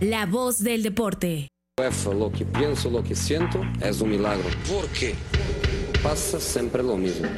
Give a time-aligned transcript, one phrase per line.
[0.00, 1.48] La voz del deporte.
[1.76, 4.44] Lo que pienso, lo que siento es un milagro.
[4.66, 5.14] ¿Por qué?
[6.02, 7.28] Pasa siempre lo mismo.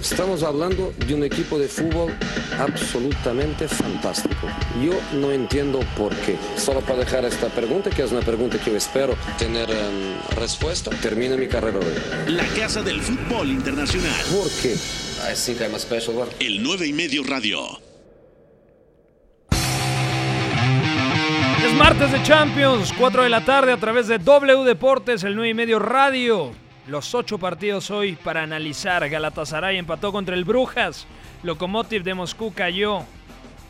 [0.00, 2.14] Estamos hablando de un equipo de fútbol
[2.56, 4.46] absolutamente fantástico.
[4.80, 6.36] Yo no entiendo por qué.
[6.56, 10.90] Solo para dejar esta pregunta, que es una pregunta que yo espero tener um, respuesta,
[11.02, 12.32] termina mi carrera hoy.
[12.32, 14.14] La Casa del Fútbol Internacional.
[14.32, 14.74] ¿Por qué?
[14.74, 16.30] I think I'm a special one.
[16.38, 17.83] El 9 y medio radio.
[21.64, 25.48] Es martes de Champions, 4 de la tarde a través de W Deportes, el 9
[25.48, 26.52] y medio radio.
[26.86, 29.08] Los ocho partidos hoy para analizar.
[29.08, 31.06] Galatasaray empató contra el Brujas.
[31.42, 33.04] Lokomotiv de Moscú cayó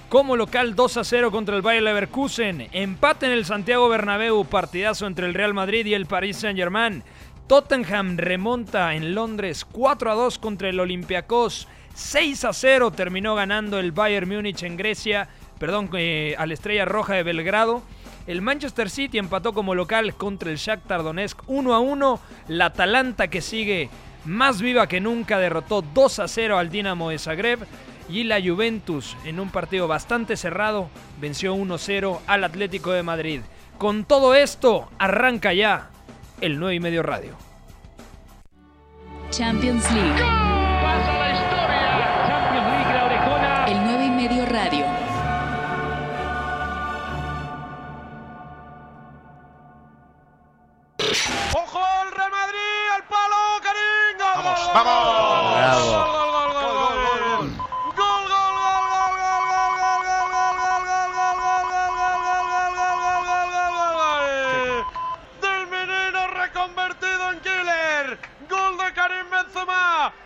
[0.09, 2.69] como local 2 a 0 contra el Bayer Leverkusen.
[2.72, 4.45] Empate en el Santiago Bernabéu.
[4.45, 7.05] Partidazo entre el Real Madrid y el Paris Saint-Germain.
[7.47, 11.69] Tottenham remonta en Londres 4 a 2 contra el Olympiacos.
[11.95, 15.28] 6 a 0 terminó ganando el Bayern Múnich en Grecia.
[15.58, 17.82] Perdón, eh, a la Estrella Roja de Belgrado.
[18.26, 22.20] El Manchester City empató como local contra el Shakhtar Donetsk 1 a 1.
[22.48, 23.91] La Atalanta que sigue
[24.24, 27.61] más viva que nunca derrotó 2 a 0 al Dinamo de Zagreb.
[28.08, 30.88] Y la Juventus en un partido bastante cerrado
[31.20, 33.41] venció 1 0 al Atlético de Madrid.
[33.78, 35.91] Con todo esto arranca ya
[36.41, 37.34] el 9 y medio radio.
[39.30, 40.22] Champions League.
[43.66, 45.03] El 9 y medio radio.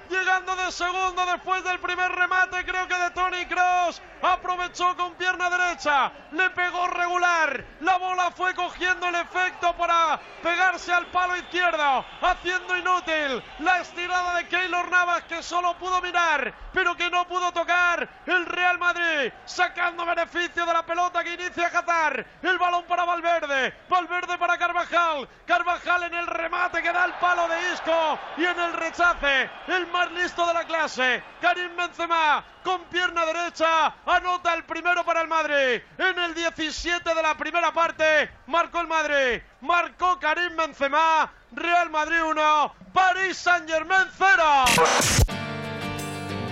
[0.08, 4.00] Llegando de segundo después del primer remate, creo que de Tony Cross.
[4.22, 6.10] Aprovechó con pierna derecha.
[6.32, 7.64] Le pegó regular.
[7.80, 7.97] La
[8.32, 12.04] fue cogiendo el efecto para pegarse al palo izquierdo.
[12.20, 17.52] Haciendo inútil la estirada de Keylor Navas que solo pudo mirar, pero que no pudo
[17.52, 18.08] tocar.
[18.26, 22.24] El Real Madrid sacando beneficio de la pelota que inicia Hazard.
[22.42, 23.74] El balón para Valverde.
[23.88, 25.28] Valverde para Carvajal.
[25.46, 28.18] Carvajal en el remate que da el palo de Isco.
[28.36, 31.22] Y en el rechace, el más listo de la clase.
[31.40, 33.94] Karim Benzema con pierna derecha.
[34.06, 35.82] Anota el primero para el Madrid.
[35.96, 39.42] En el 17 de la primera parte marcó el Madrid.
[39.60, 41.32] Marcó Karim Benzema.
[41.52, 42.72] Real Madrid 1.
[42.92, 45.34] París Saint Germain 0.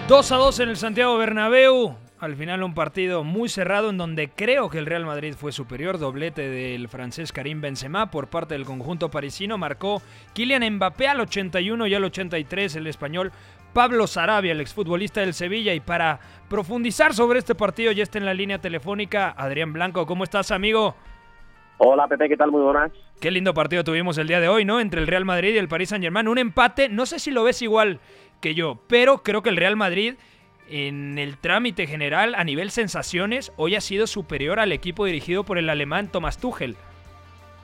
[0.09, 1.97] 2 a 2 en el Santiago Bernabéu.
[2.19, 5.99] Al final un partido muy cerrado en donde creo que el Real Madrid fue superior.
[5.99, 9.59] Doblete del francés Karim Benzema por parte del conjunto parisino.
[9.59, 10.01] Marcó
[10.33, 13.33] Kylian Mbappé al 81 y al 83 el español
[13.75, 15.75] Pablo Sarabia, el exfutbolista del Sevilla.
[15.75, 20.07] Y para profundizar sobre este partido ya está en la línea telefónica Adrián Blanco.
[20.07, 20.97] ¿Cómo estás, amigo?
[21.79, 22.51] Hola Pepe, ¿qué tal?
[22.51, 22.91] Muy buenas.
[23.21, 24.81] Qué lindo partido tuvimos el día de hoy, ¿no?
[24.81, 26.29] Entre el Real Madrid y el Paris Saint-Germain.
[26.29, 28.01] Un empate, no sé si lo ves igual
[28.41, 30.15] que yo, pero creo que el Real Madrid
[30.69, 35.59] en el trámite general a nivel sensaciones hoy ha sido superior al equipo dirigido por
[35.59, 36.77] el alemán Thomas Tuchel.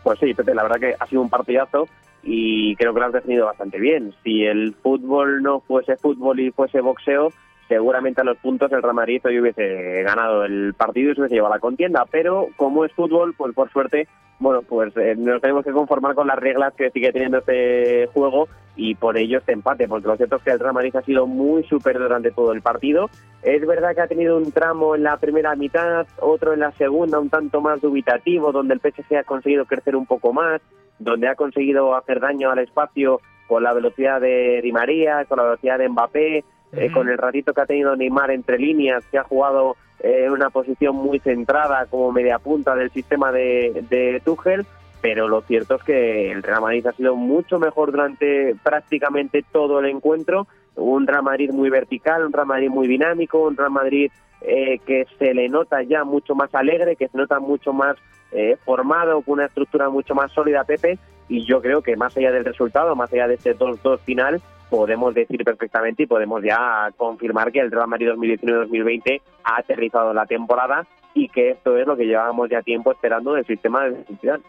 [0.03, 1.89] Pues sí, Pepe, la verdad que ha sido un partidazo
[2.23, 4.15] y creo que lo has definido bastante bien.
[4.23, 7.33] Si el fútbol no fuese fútbol y fuese boxeo,
[7.69, 11.37] seguramente a los puntos el Real Madrid hoy hubiese ganado el partido y se hubiese
[11.37, 12.05] llevado la contienda.
[12.11, 14.09] Pero como es fútbol, pues por suerte,
[14.39, 18.49] bueno, pues eh, nos tenemos que conformar con las reglas que sigue teniendo este juego
[18.75, 21.27] y por ello este empate, porque lo cierto es que el Real Madrid ha sido
[21.27, 23.09] muy superior durante todo el partido.
[23.43, 27.21] Es verdad que ha tenido un tramo en la primera mitad, otro en la segunda,
[27.21, 30.61] un tanto más dubitativo, donde el PSG ha conseguido crecer un poco más,
[30.99, 35.45] donde ha conseguido hacer daño al espacio con la velocidad de Di María, con la
[35.45, 39.25] velocidad de Mbappé, eh, con el ratito que ha tenido Neymar entre líneas, que ha
[39.25, 44.67] jugado eh, en una posición muy centrada como media punta del sistema de, de Tuchel,
[45.01, 49.81] pero lo cierto es que el Real Madrid ha sido mucho mejor durante prácticamente todo
[49.81, 50.47] el encuentro,
[50.77, 55.07] un Real Madrid muy vertical, un Real Madrid muy dinámico, un Real Madrid eh, que
[55.19, 57.97] se le nota ya mucho más alegre, que se nota mucho más
[58.33, 60.99] eh, formado, con una estructura mucho más sólida, Pepe,
[61.29, 64.41] y yo creo que más allá del resultado, más allá de este 2-2 final,
[64.73, 70.25] podemos decir perfectamente y podemos ya confirmar que el Real Madrid 2019-2020 ha aterrizado la
[70.25, 74.43] temporada y que esto es lo que llevábamos ya tiempo esperando del sistema de Zidane.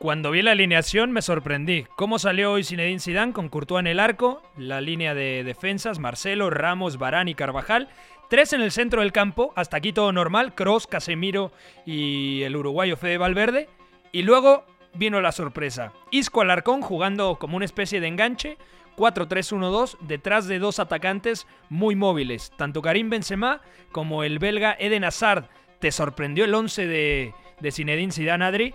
[0.00, 1.86] Cuando vi la alineación me sorprendí.
[1.94, 4.42] ¿Cómo salió hoy Zinedine Zidane con Courtois en el arco?
[4.56, 7.88] La línea de defensas, Marcelo, Ramos, Barán y Carvajal.
[8.28, 11.52] Tres en el centro del campo, hasta aquí todo normal, Cross, Casemiro
[11.86, 13.68] y el uruguayo Fede Valverde.
[14.10, 14.64] Y luego
[14.94, 15.92] vino la sorpresa.
[16.10, 18.58] Isco Alarcón jugando como una especie de enganche,
[18.98, 23.60] 4-3-1-2, detrás de dos atacantes muy móviles, tanto Karim Benzema
[23.92, 25.44] como el belga Eden Hazard.
[25.78, 28.74] ¿Te sorprendió el 11 de, de Zinedine Zidane, Adri?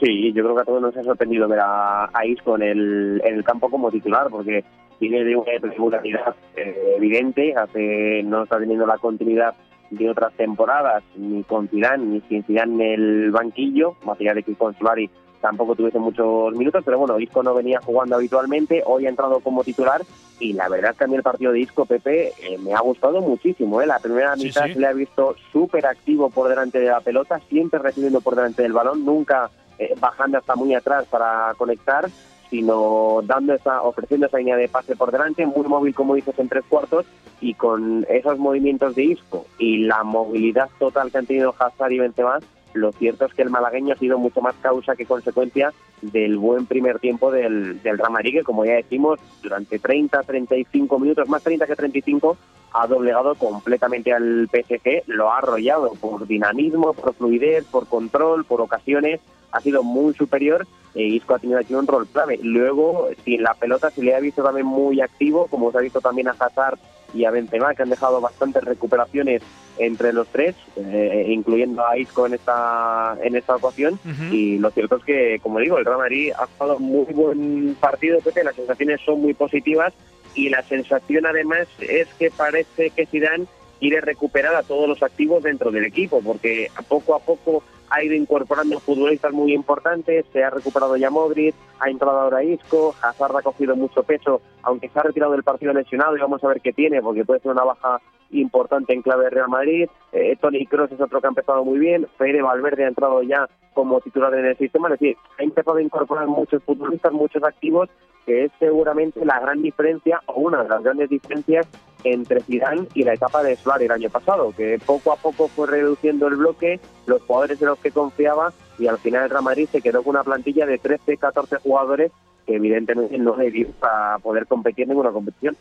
[0.00, 3.22] Sí, yo creo que a todos nos ha sorprendido ver a, a Isco en el,
[3.24, 4.64] en el campo como titular, porque
[4.98, 9.54] tiene de una regularidad eh, evidente, hace, no está teniendo la continuidad
[9.90, 14.42] de otras temporadas, ni con Zidane, ni sin Zidane en el banquillo, más allá de
[14.42, 19.06] que con Solari tampoco tuviese muchos minutos, pero bueno, Isco no venía jugando habitualmente, hoy
[19.06, 20.02] ha entrado como titular
[20.38, 22.80] y la verdad es que a mí el partido de Isco Pepe eh, me ha
[22.80, 23.86] gustado muchísimo, ¿eh?
[23.86, 24.74] la primera Sí, mitad sí.
[24.74, 28.62] se le ha visto súper activo por delante de la pelota, siempre recibiendo por delante
[28.62, 32.08] del balón, nunca eh, bajando hasta muy atrás para conectar,
[32.50, 36.48] sino dando esa, ofreciendo esa línea de pase por delante, muy móvil como dices en
[36.48, 37.06] tres cuartos
[37.40, 41.98] y con esos movimientos de Isco y la movilidad total que han tenido Hazard y
[42.00, 42.38] Benzema,
[42.74, 45.72] lo cierto es que el malagueño ha sido mucho más causa que consecuencia
[46.02, 51.28] del buen primer tiempo del, del Real que como ya decimos, durante 30, 35 minutos,
[51.28, 52.36] más 30 que 35,
[52.72, 58.60] ha doblegado completamente al PSG, lo ha arrollado por dinamismo, por fluidez, por control, por
[58.60, 59.20] ocasiones,
[59.52, 62.38] ha sido muy superior e Isco ha tenido aquí un rol clave.
[62.42, 66.00] Luego, sin la pelota se le ha visto también muy activo, como se ha visto
[66.00, 66.78] también a Hazard
[67.14, 69.42] y a Benzema, que han dejado bastantes recuperaciones
[69.78, 73.94] entre los tres, eh, incluyendo a Isco en esta en esta ocasión.
[74.04, 74.34] Ujú.
[74.34, 78.20] Y lo cierto es que, como digo, el Real Madrid ha jugado muy buen partido,
[78.20, 79.94] Pepe, las sensaciones son muy positivas
[80.34, 83.46] y la sensación además es que parece que Zidane
[83.80, 88.14] quiere recuperar a todos los activos dentro del equipo, porque poco a poco ha ido
[88.14, 93.42] incorporando futbolistas muy importantes, se ha recuperado ya Modric, ha entrado ahora Isco, Hazard ha
[93.42, 96.72] cogido mucho peso, aunque se ha retirado del partido lesionado y vamos a ver qué
[96.72, 98.00] tiene, porque puede ser una baja
[98.30, 101.80] importante en clave de Real Madrid, eh, Tony Kroos es otro que ha empezado muy
[101.80, 105.78] bien, Fede Valverde ha entrado ya como titular en el sistema, es decir, ha empezado
[105.78, 107.88] a incorporar muchos futbolistas, muchos activos,
[108.26, 111.66] que es seguramente la gran diferencia, o una de las grandes diferencias
[112.04, 115.66] entre Zidane y la etapa de Solari el año pasado, que poco a poco fue
[115.66, 119.68] reduciendo el bloque, los jugadores en los que confiaba y al final el Real Madrid
[119.70, 122.12] se quedó con una plantilla de 13, 14 jugadores
[122.46, 125.56] que evidentemente no le dio para poder competir en ninguna competición.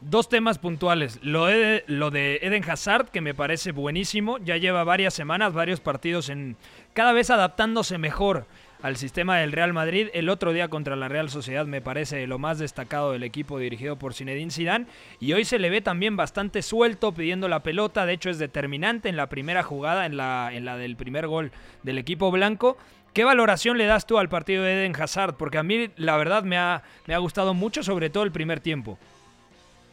[0.00, 1.18] Dos temas puntuales.
[1.22, 4.38] Lo de, lo de Eden Hazard, que me parece buenísimo.
[4.38, 6.56] Ya lleva varias semanas, varios partidos en.
[6.92, 8.44] cada vez adaptándose mejor
[8.82, 10.08] al sistema del Real Madrid.
[10.12, 13.96] El otro día contra la Real Sociedad me parece lo más destacado del equipo dirigido
[13.96, 14.86] por Zinedine Zidane.
[15.20, 18.06] Y hoy se le ve también bastante suelto pidiendo la pelota.
[18.06, 21.50] De hecho, es determinante en la primera jugada, en la, en la del primer gol
[21.82, 22.76] del equipo blanco.
[23.12, 25.36] ¿Qué valoración le das tú al partido de Eden Hazard?
[25.36, 28.60] Porque a mí, la verdad, me ha, me ha gustado mucho, sobre todo el primer
[28.60, 28.98] tiempo.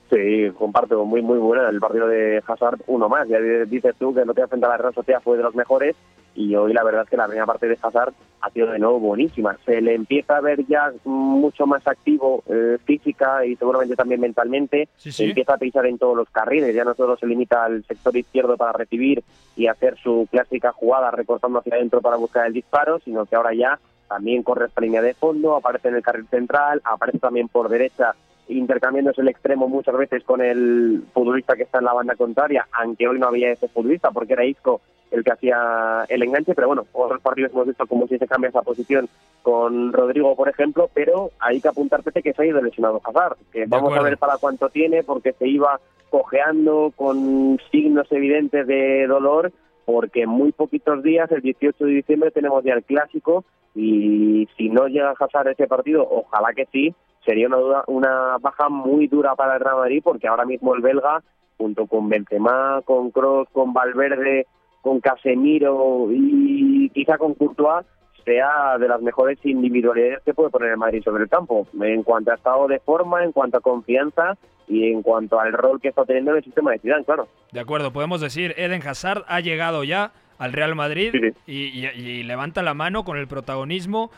[0.09, 3.27] Sí, comparto, muy muy buena el partido de Hazard, uno más.
[3.29, 5.95] Ya dices tú que no te frente a la Real Sociedad fue de los mejores
[6.35, 8.99] y hoy la verdad es que la primera parte de Hazard ha sido de nuevo
[8.99, 9.57] buenísima.
[9.65, 14.89] Se le empieza a ver ya mucho más activo eh, física y seguramente también mentalmente.
[14.97, 15.25] Sí, sí.
[15.25, 18.57] Empieza a pisar en todos los carriles, ya no solo se limita al sector izquierdo
[18.57, 19.23] para recibir
[19.55, 23.53] y hacer su clásica jugada recortando hacia adentro para buscar el disparo, sino que ahora
[23.53, 27.69] ya también corre esta línea de fondo, aparece en el carril central, aparece también por
[27.69, 28.13] derecha
[28.47, 33.07] intercambiándose el extremo muchas veces con el futbolista que está en la banda contraria, aunque
[33.07, 34.81] hoy no había ese futbolista porque era Isco
[35.13, 38.49] el que hacía el enganche, pero bueno, otros partidos hemos visto como si se cambia
[38.49, 39.07] esa posición
[39.43, 43.65] con Rodrigo, por ejemplo, pero hay que apuntar que se ha ido lesionado Hazard, que
[43.67, 45.79] vamos a ver para cuánto tiene, porque se iba
[46.09, 49.51] cojeando con signos evidentes de dolor,
[49.85, 53.45] porque en muy poquitos días, el 18 de diciembre, tenemos ya el clásico
[53.75, 58.37] y si no llega a Hazard ese partido, ojalá que sí, sería una, duda- una
[58.39, 61.21] baja muy dura para el Real Madrid porque ahora mismo el belga,
[61.57, 64.47] junto con Benzema, con Kroos, con Valverde,
[64.81, 67.85] con Casemiro y quizá con Courtois,
[68.25, 72.31] sea de las mejores individualidades que puede poner el Madrid sobre el campo, en cuanto
[72.31, 74.37] a estado de forma, en cuanto a confianza
[74.67, 77.27] y en cuanto al rol que está teniendo en el sistema de Zidane, claro.
[77.51, 81.33] De acuerdo, podemos decir, Eden Hazard ha llegado ya al Real Madrid Sí, sí.
[81.45, 84.09] Y, y- y levanta la mano con el protagonismo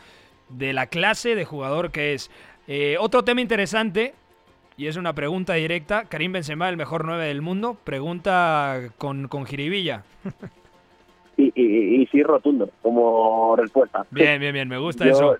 [0.50, 2.30] de la clase de jugador que es.
[2.68, 4.14] Eh, otro tema interesante,
[4.76, 9.46] y es una pregunta directa, Karim Benzema, el mejor 9 del mundo, pregunta con, con
[9.46, 10.04] jiribilla.
[11.38, 14.06] Y, y, y sí, rotundo, como respuesta.
[14.10, 15.36] Bien, bien, bien, me gusta Yo eso.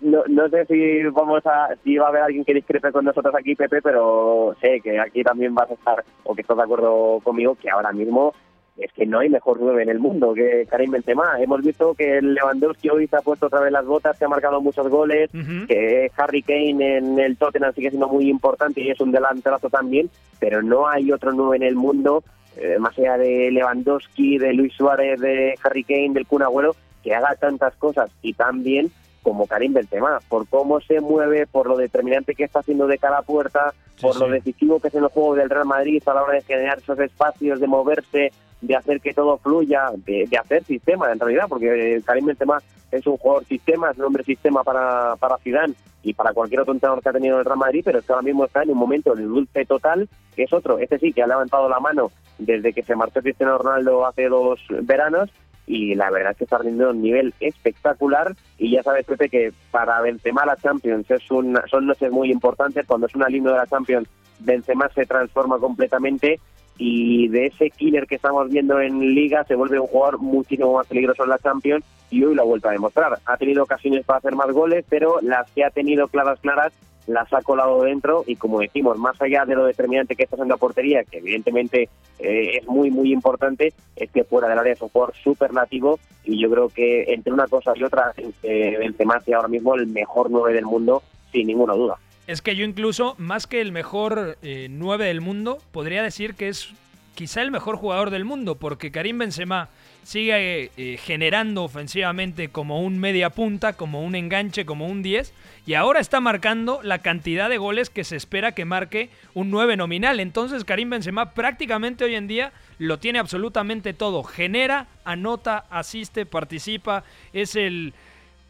[0.00, 3.34] No, no sé si vamos a si va a haber alguien que discrepe con nosotros
[3.34, 7.20] aquí, Pepe, pero sé que aquí también vas a estar o que estás de acuerdo
[7.22, 8.32] conmigo que ahora mismo
[8.80, 11.40] es que no hay mejor nueve en el mundo que Karim Benzema.
[11.40, 14.28] Hemos visto que el Lewandowski hoy se ha puesto otra vez las botas, que ha
[14.28, 15.30] marcado muchos goles,
[15.68, 20.10] que Harry Kane en el Tottenham sigue siendo muy importante y es un delanterazo también,
[20.38, 22.24] pero no hay otro nueve en el mundo,
[22.56, 27.14] eh, más allá de Lewandowski, de Luis Suárez, de Harry Kane, del Kun Agüero, que
[27.14, 28.90] haga tantas cosas y tan bien
[29.22, 33.18] como Karim Benzema, por cómo se mueve, por lo determinante que está haciendo de cara
[33.18, 36.14] a puerta, Sí, por lo decisivo que es en el juego del Real Madrid a
[36.14, 40.64] la hora de generar esos espacios, de moverse, de hacer que todo fluya, de, hacer
[40.64, 42.58] sistema en realidad, porque Karim Benzema
[42.90, 46.72] es un jugador sistema, es un hombre sistema para, para Zidane y para cualquier otro
[46.72, 48.78] entrenador que ha tenido el Real Madrid, pero es que ahora mismo está en un
[48.78, 52.72] momento de dulce total, que es otro, este sí, que ha levantado la mano desde
[52.72, 55.30] que se marchó Cristiano Ronaldo hace dos veranos
[55.66, 58.34] y la verdad es que está rindiendo un nivel espectacular.
[58.58, 62.86] Y ya sabes Pepe que para Benzema la Champions es un, son noches muy importantes.
[62.86, 64.08] Cuando es una línea de la Champions
[64.40, 66.40] Benzema se transforma completamente.
[66.76, 70.86] Y de ese killer que estamos viendo en Liga se vuelve un jugador muchísimo más
[70.86, 71.84] peligroso en la Champions.
[72.10, 73.18] Y hoy lo ha vuelto a demostrar.
[73.26, 76.72] Ha tenido ocasiones para hacer más goles, pero las que ha tenido claras, claras,
[77.12, 80.54] las ha colado dentro y como decimos, más allá de lo determinante que está haciendo
[80.54, 81.88] la portería, que evidentemente
[82.18, 86.40] eh, es muy, muy importante, es que fuera del área es un jugador superlativo y
[86.40, 88.12] yo creo que entre una cosa y otra,
[88.42, 91.02] eh, Benzema es ahora mismo el mejor nueve del mundo,
[91.32, 91.98] sin ninguna duda.
[92.26, 96.46] Es que yo incluso, más que el mejor eh, 9 del mundo, podría decir que
[96.46, 96.72] es
[97.16, 99.68] quizá el mejor jugador del mundo, porque Karim Benzema
[100.02, 105.32] sigue eh, generando ofensivamente como un media punta, como un enganche, como un 10,
[105.66, 109.76] y ahora está marcando la cantidad de goles que se espera que marque un 9
[109.76, 110.20] nominal.
[110.20, 114.22] Entonces Karim Benzema prácticamente hoy en día lo tiene absolutamente todo.
[114.22, 117.94] Genera, anota, asiste, participa, es el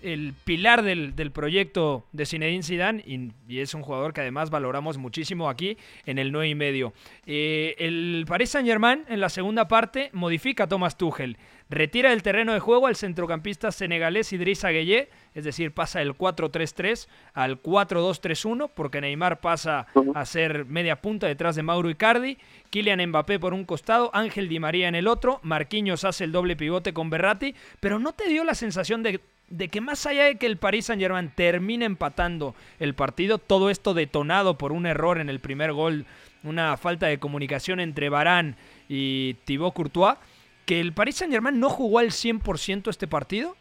[0.03, 5.49] el pilar del, proyecto de Zinedine Zidane y, es un jugador que además valoramos muchísimo
[5.49, 5.77] aquí
[6.07, 6.93] en el 9 y medio.
[7.27, 11.37] Eh, el Paris Saint Germain en la segunda parte modifica a Thomas Tuchel,
[11.69, 17.09] retira del terreno de juego al centrocampista senegalés Idrissa Gueye, es decir, pasa del 4-3-3
[17.35, 22.39] al 4-2-3-1 porque Neymar pasa a ser media punta detrás de Mauro Icardi,
[22.71, 26.57] Kylian Mbappé por un costado, Ángel Di María en el otro, Marquinhos hace el doble
[26.57, 30.37] pivote con Berratti, pero ¿no te dio la sensación de de que más allá de
[30.37, 35.19] que el Paris Saint Germain termine empatando el partido, todo esto detonado por un error
[35.19, 36.07] en el primer gol,
[36.45, 38.57] una falta de comunicación entre Barán
[38.89, 40.17] y Thibaut Courtois,
[40.67, 43.57] que el Paris Saint Germain no jugó al 100% este partido?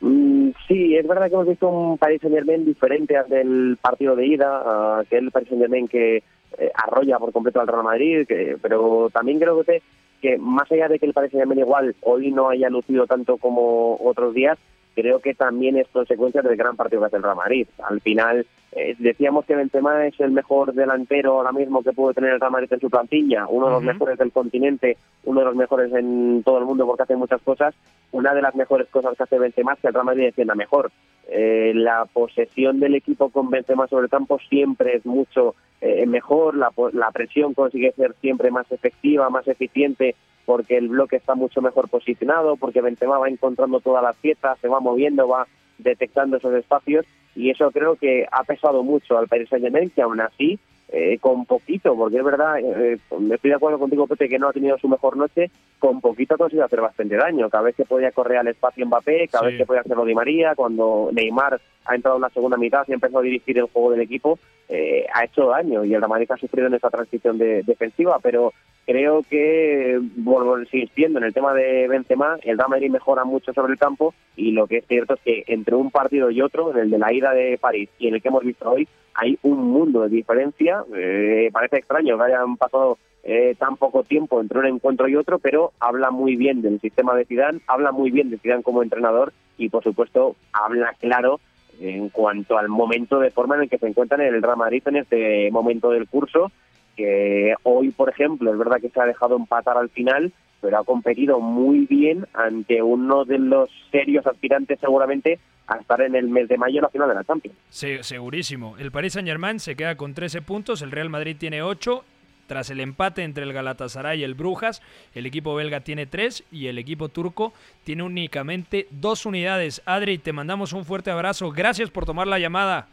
[0.00, 4.14] Mm, sí, es verdad que hemos visto un Paris Saint Germain diferente al del partido
[4.14, 6.22] de ida, que el Paris Saint Germain que
[6.58, 8.26] eh, arrolla por completo al Real Madrid,
[8.60, 9.82] pero también creo que
[10.20, 13.96] que más allá de que el Paris Saint-Germain igual hoy no haya lucido tanto como
[13.96, 14.58] otros días,
[14.96, 17.68] creo que también es consecuencia del gran partido que hace el Real Madrid.
[17.86, 22.32] Al final, eh, decíamos que Benzema es el mejor delantero ahora mismo que puede tener
[22.32, 25.54] el Real Madrid en su plantilla, uno de los mejores del continente, uno de los
[25.54, 27.74] mejores en todo el mundo porque hace muchas cosas.
[28.10, 30.90] Una de las mejores cosas que hace Benzema es que el Real Madrid defienda mejor.
[31.28, 36.56] Eh, la posesión del equipo con Benzema sobre el campo siempre es mucho eh, mejor,
[36.56, 40.14] la, la presión consigue ser siempre más efectiva, más eficiente
[40.46, 44.68] porque el bloque está mucho mejor posicionado, porque Benzema va encontrando todas las piezas, se
[44.68, 45.46] va moviendo, va
[45.78, 50.20] detectando esos espacios y eso creo que ha pesado mucho al Paris Saint-Germain, que aún
[50.20, 52.96] así eh, con poquito, porque es verdad, eh,
[53.32, 55.50] estoy de acuerdo contigo, Pepe, que no ha tenido su mejor noche,
[55.80, 57.50] con poquito ha conseguido hacer bastante daño.
[57.50, 60.54] Cada vez que podía correr al espacio Mbappé, cada vez que podía hacerlo Di María,
[60.54, 63.90] cuando Neymar ha entrado en la segunda mitad y ha empezado a dirigir el juego
[63.90, 64.38] del equipo,
[64.68, 68.52] eh, ha hecho daño y el Real ha sufrido en esa transición de, defensiva, pero
[68.86, 73.72] creo que, bueno, insistiendo en el tema de Benzema, el Real Madrid mejora mucho sobre
[73.72, 76.78] el campo y lo que es cierto es que entre un partido y otro, en
[76.78, 79.70] el de la ida de París y en el que hemos visto hoy, hay un
[79.70, 80.84] mundo de diferencia.
[80.94, 85.40] Eh, parece extraño que hayan pasado eh, tan poco tiempo entre un encuentro y otro,
[85.40, 89.32] pero habla muy bien del sistema de Zidane, habla muy bien de Zidane como entrenador
[89.58, 91.40] y, por supuesto, habla claro
[91.80, 94.82] en cuanto al momento de forma en el que se encuentran en el Real Madrid
[94.86, 96.52] en este momento del curso,
[96.96, 100.84] que hoy, por ejemplo, es verdad que se ha dejado empatar al final, pero ha
[100.84, 106.48] competido muy bien ante uno de los serios aspirantes seguramente a estar en el mes
[106.48, 107.56] de mayo en la final de la Champions.
[107.68, 108.76] Sí, segurísimo.
[108.78, 112.04] El Paris Saint-Germain se queda con 13 puntos, el Real Madrid tiene 8.
[112.46, 114.80] Tras el empate entre el Galatasaray y el Brujas,
[115.16, 119.82] el equipo belga tiene 3 y el equipo turco tiene únicamente 2 unidades.
[119.84, 121.50] Adri, te mandamos un fuerte abrazo.
[121.50, 122.86] Gracias por tomar la llamada.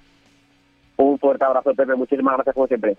[0.98, 1.94] Un fuerte abrazo, Pepe.
[1.96, 2.98] Muchísimas gracias como siempre.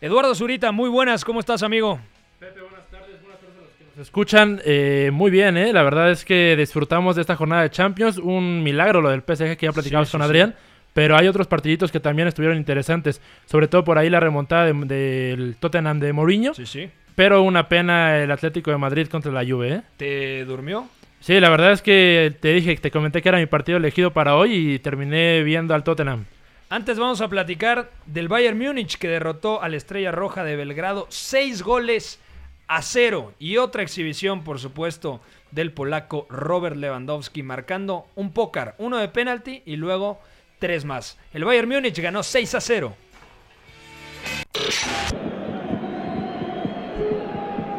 [0.00, 1.24] Eduardo Zurita, muy buenas.
[1.24, 1.98] ¿Cómo estás, amigo?
[2.38, 3.18] Pepe, buenas tardes.
[3.22, 4.60] Buenas tardes a los que nos escuchan.
[4.66, 5.72] Eh, muy bien, ¿eh?
[5.72, 8.18] La verdad es que disfrutamos de esta jornada de Champions.
[8.18, 10.54] Un milagro lo del PSG que ya platicamos con Adrián.
[10.92, 13.22] Pero hay otros partiditos que también estuvieron interesantes.
[13.46, 16.52] Sobre todo por ahí la remontada del Tottenham de Mourinho.
[16.52, 16.90] Sí, sí.
[17.14, 19.82] Pero una pena el Atlético de Madrid contra la Juve, ¿eh?
[19.96, 20.90] ¿Te durmió?
[21.20, 24.36] Sí, la verdad es que te dije, te comenté que era mi partido elegido para
[24.36, 26.26] hoy y terminé viendo al Tottenham.
[26.68, 31.06] Antes vamos a platicar del Bayern Múnich que derrotó a la Estrella Roja de Belgrado
[31.10, 32.18] seis goles
[32.66, 33.34] a cero.
[33.38, 35.20] Y otra exhibición, por supuesto,
[35.52, 40.20] del polaco Robert Lewandowski marcando un pócar, uno de penalti y luego
[40.58, 41.18] tres más.
[41.32, 42.96] El Bayern Múnich ganó 6 a 0.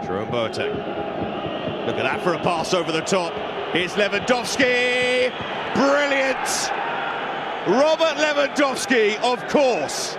[0.04, 0.72] Jerome Boateng.
[2.24, 3.34] for a pass over the top.
[3.74, 5.30] Here's Lewandowski.
[5.76, 6.77] Brilliant.
[7.68, 10.18] Robert Lewandowski, of course.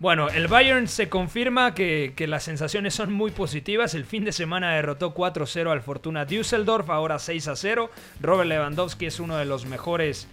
[0.00, 3.94] Bueno, el Bayern se confirma que, las sensaciones son muy positivas.
[3.94, 7.88] El fin de semana derrotó 4-0 al Fortuna Düsseldorf, ahora 6-0.
[8.20, 10.26] Robert Lewandowski es uno de los mejores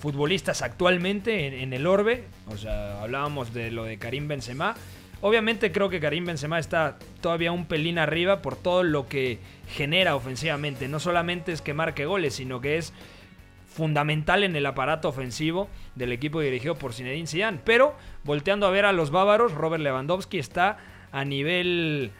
[0.00, 2.24] futbolistas actualmente en, en el Orbe.
[2.46, 4.76] O sea, hablábamos de lo de Karim Benzema.
[5.20, 10.16] Obviamente creo que Karim Benzema está todavía un pelín arriba por todo lo que genera
[10.16, 10.88] ofensivamente.
[10.88, 12.94] No solamente es que marque goles, sino que es
[13.70, 17.60] fundamental en el aparato ofensivo del equipo dirigido por Zinedine Zidane.
[17.64, 20.78] Pero volteando a ver a los bávaros, Robert Lewandowski está
[21.12, 22.10] a nivel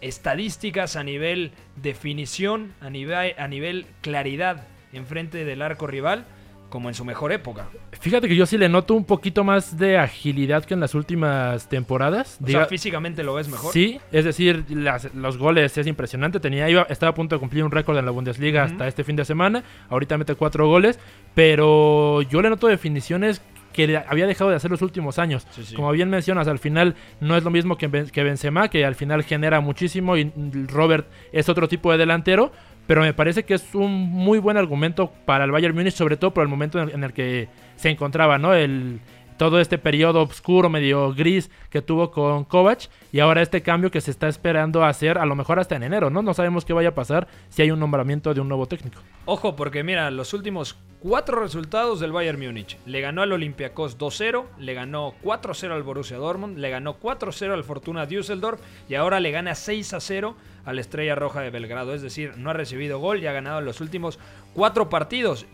[0.00, 6.24] estadísticas, a nivel definición, a nivel, a nivel claridad enfrente del arco rival
[6.72, 7.66] como en su mejor época.
[8.00, 11.68] Fíjate que yo sí le noto un poquito más de agilidad que en las últimas
[11.68, 12.38] temporadas.
[12.40, 13.74] O Diga- sea, físicamente lo ves mejor.
[13.74, 16.40] Sí, es decir, las- los goles es impresionante.
[16.40, 19.16] Tenía, iba, estaba a punto de cumplir un récord en la Bundesliga hasta este fin
[19.16, 19.62] de semana.
[19.90, 20.98] Ahorita mete cuatro goles,
[21.34, 25.46] pero yo le noto definiciones que había dejado de hacer los últimos años.
[25.50, 25.74] Sí, sí.
[25.74, 28.94] Como bien mencionas, al final no es lo mismo que, Ben- que Benzema, que al
[28.94, 30.30] final genera muchísimo y
[30.68, 32.52] Robert es otro tipo de delantero.
[32.86, 36.34] Pero me parece que es un muy buen argumento para el Bayern Múnich, sobre todo
[36.34, 38.54] por el momento en, en el que se encontraba, ¿no?
[38.54, 39.00] El,
[39.42, 44.00] todo este periodo oscuro, medio gris que tuvo con Kovac y ahora este cambio que
[44.00, 46.22] se está esperando hacer a lo mejor hasta en enero, ¿no?
[46.22, 49.02] No sabemos qué vaya a pasar si hay un nombramiento de un nuevo técnico.
[49.24, 52.78] Ojo, porque mira, los últimos cuatro resultados del Bayern Múnich.
[52.86, 57.64] Le ganó al Olympiacos 2-0, le ganó 4-0 al Borussia Dortmund, le ganó 4-0 al
[57.64, 61.94] Fortuna Düsseldorf y ahora le gana 6-0 a la Estrella Roja de Belgrado.
[61.94, 64.20] Es decir, no ha recibido gol y ha ganado los últimos
[64.54, 65.46] cuatro partidos.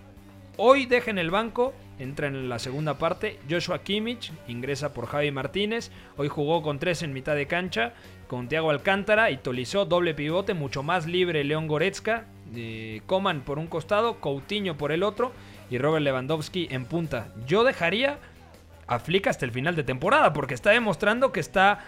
[0.60, 3.38] Hoy deja en el banco, entra en la segunda parte.
[3.48, 5.92] Joshua Kimmich ingresa por Javi Martínez.
[6.16, 7.94] Hoy jugó con tres en mitad de cancha,
[8.26, 12.24] con Thiago Alcántara y Tolizó, doble pivote, mucho más libre León Goretzka.
[12.56, 15.30] eh, Coman por un costado, Coutinho por el otro
[15.70, 17.28] y Robert Lewandowski en punta.
[17.46, 18.18] Yo dejaría
[18.88, 21.84] a Flick hasta el final de temporada porque está demostrando que está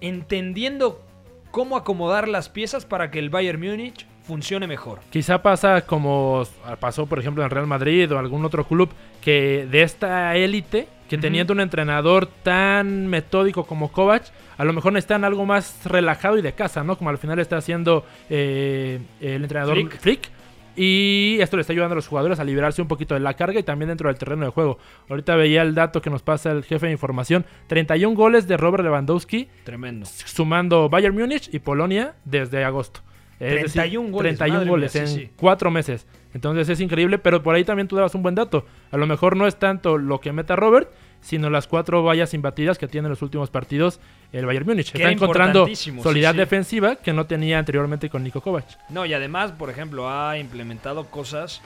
[0.00, 1.04] entendiendo
[1.50, 5.00] cómo acomodar las piezas para que el Bayern Múnich funcione mejor.
[5.08, 6.46] Quizá pasa como
[6.80, 8.90] pasó, por ejemplo, en Real Madrid o algún otro club
[9.22, 14.24] que de esta élite, que teniendo un entrenador tan metódico como Kovac,
[14.58, 16.98] a lo mejor necesitan algo más relajado y de casa, ¿no?
[16.98, 19.98] Como al final está haciendo eh, el entrenador Flick.
[19.98, 20.30] Flick.
[20.76, 23.58] Y esto le está ayudando a los jugadores a liberarse un poquito de la carga
[23.58, 24.78] y también dentro del terreno de juego.
[25.08, 27.46] Ahorita veía el dato que nos pasa el jefe de información.
[27.66, 30.06] 31 goles de Robert Lewandowski Tremendo.
[30.06, 33.00] sumando Bayern Múnich y Polonia desde agosto.
[33.40, 35.30] Es 31 goles, 31 madre goles mía, en sí, sí.
[35.36, 36.06] cuatro meses.
[36.34, 38.66] Entonces es increíble, pero por ahí también tú dabas un buen dato.
[38.90, 42.78] A lo mejor no es tanto lo que meta Robert, sino las cuatro vallas imbatidas
[42.78, 44.00] que tiene en los últimos partidos
[44.32, 44.94] el Bayern Múnich.
[44.94, 45.92] Está encontrando sí, sí.
[46.34, 48.66] defensiva que no tenía anteriormente con Nico Kovac.
[48.90, 51.62] No, y además, por ejemplo, ha implementado cosas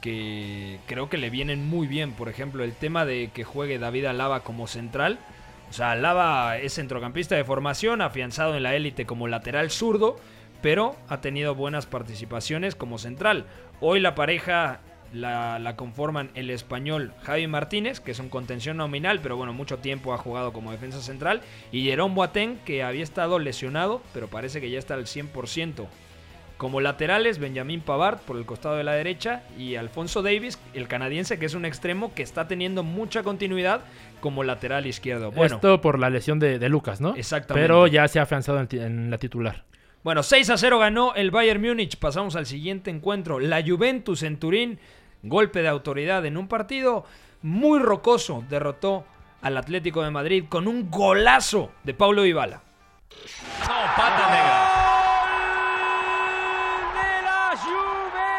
[0.00, 2.12] que creo que le vienen muy bien.
[2.12, 5.18] Por ejemplo, el tema de que juegue David Alaba como central.
[5.68, 10.20] O sea, Alaba es centrocampista de formación, afianzado en la élite como lateral zurdo,
[10.66, 13.44] pero ha tenido buenas participaciones como central.
[13.80, 14.80] Hoy la pareja
[15.12, 19.78] la, la conforman el español Javi Martínez, que es un contención nominal, pero bueno, mucho
[19.78, 24.60] tiempo ha jugado como defensa central, y Jerome Boateng, que había estado lesionado, pero parece
[24.60, 25.86] que ya está al 100%.
[26.56, 31.38] Como laterales, Benjamin Pavard por el costado de la derecha y Alfonso Davis, el canadiense,
[31.38, 33.82] que es un extremo que está teniendo mucha continuidad
[34.20, 35.30] como lateral izquierdo.
[35.30, 37.14] Bueno, Esto por la lesión de, de Lucas, ¿no?
[37.14, 37.68] Exactamente.
[37.68, 39.64] Pero ya se ha afianzado en la titular.
[40.06, 41.98] Bueno, 6 a 0 ganó el Bayern Múnich.
[41.98, 43.40] Pasamos al siguiente encuentro.
[43.40, 44.78] La Juventus en Turín,
[45.24, 47.04] golpe de autoridad en un partido
[47.42, 48.44] muy rocoso.
[48.48, 49.04] Derrotó
[49.42, 52.62] al Atlético de Madrid con un golazo de Paulo Dybala.
[53.96, 54.70] pata negra.
[56.94, 58.30] de la Juve.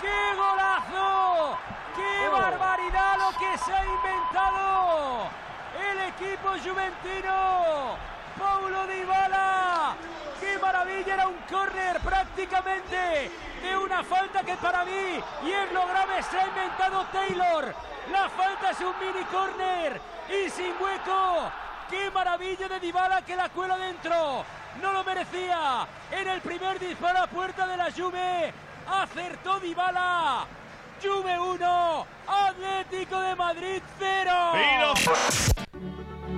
[0.00, 1.58] ¡Qué golazo!
[1.94, 5.28] ¡Qué barbaridad lo que se ha inventado
[5.92, 8.14] el equipo juventino!
[8.38, 9.96] Paulo Dybala.
[10.40, 11.14] ¡Qué maravilla!
[11.14, 13.30] Era un córner prácticamente
[13.62, 17.74] de una falta que para mí, y es lo grave, se ha inventado Taylor.
[18.10, 21.50] La falta es un mini córner y sin hueco.
[21.88, 24.44] ¡Qué maravilla de Dybala que la cuela dentro!
[24.82, 25.86] ¡No lo merecía!
[26.10, 28.52] En el primer disparo a puerta de la Juve,
[28.88, 30.46] acertó Dybala.
[31.00, 34.94] Juve 1, Atlético de Madrid 0.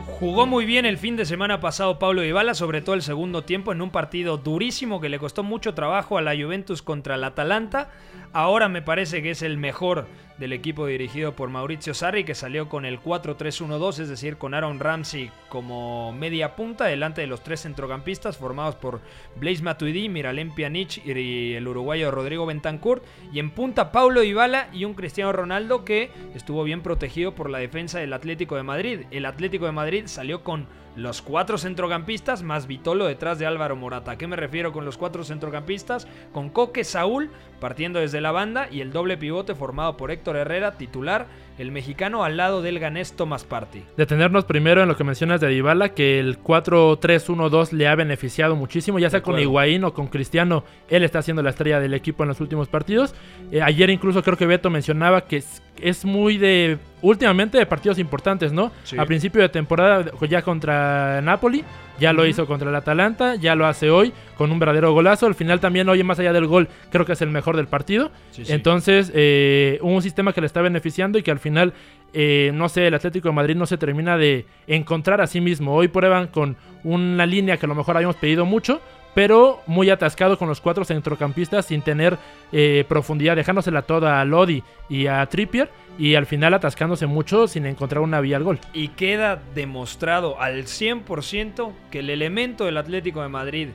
[0.06, 3.72] Jugó muy bien el fin de semana pasado Paulo Dybala, sobre todo el segundo tiempo
[3.72, 7.90] en un partido durísimo que le costó mucho trabajo a la Juventus contra el Atalanta.
[8.32, 10.06] Ahora me parece que es el mejor
[10.38, 14.80] del equipo dirigido por Mauricio Sarri, que salió con el 4-3-1-2, es decir, con Aaron
[14.80, 19.00] Ramsey como media punta, delante de los tres centrocampistas formados por
[19.36, 24.84] Blaise Matuidi, Miralem Pjanic y el uruguayo Rodrigo Bentancur, y en punta Paulo Dybala y
[24.84, 29.00] un Cristiano Ronaldo que estuvo bien protegido por la defensa del Atlético de Madrid.
[29.10, 34.12] El Atlético de Madrid salió con los cuatro centrocampistas más Vitolo detrás de Álvaro Morata.
[34.12, 36.08] ¿A qué me refiero con los cuatro centrocampistas?
[36.32, 37.30] Con Coque Saúl
[37.60, 41.26] partiendo desde la banda y el doble pivote formado por Héctor Herrera, titular,
[41.58, 43.82] el mexicano al lado del ganés Thomas Party.
[43.96, 48.98] Detenernos primero en lo que mencionas de Dybala, que el 4-3-1-2 le ha beneficiado muchísimo,
[48.98, 52.28] ya sea con Higuaín o con Cristiano, él está siendo la estrella del equipo en
[52.28, 53.14] los últimos partidos.
[53.50, 57.98] Eh, ayer incluso creo que Beto mencionaba que es, es muy de últimamente de partidos
[57.98, 58.72] importantes, ¿no?
[58.84, 58.98] Sí.
[58.98, 61.64] A principio de temporada ya contra Napoli,
[61.98, 65.26] ya lo hizo contra el Atalanta, ya lo hace hoy con un verdadero golazo.
[65.26, 68.10] Al final también, hoy más allá del gol, creo que es el mejor del partido.
[68.30, 68.52] Sí, sí.
[68.52, 71.72] Entonces, eh, un sistema que le está beneficiando y que al final,
[72.12, 75.74] eh, no sé, el Atlético de Madrid no se termina de encontrar a sí mismo.
[75.74, 78.80] Hoy prueban con una línea que a lo mejor habíamos pedido mucho,
[79.16, 82.18] pero muy atascado con los cuatro centrocampistas sin tener
[82.52, 87.64] eh, profundidad, dejándosela toda a Lodi y a Trippier y al final atascándose mucho sin
[87.64, 88.60] encontrar una vía al gol.
[88.74, 93.68] Y queda demostrado al 100% que el elemento del Atlético de Madrid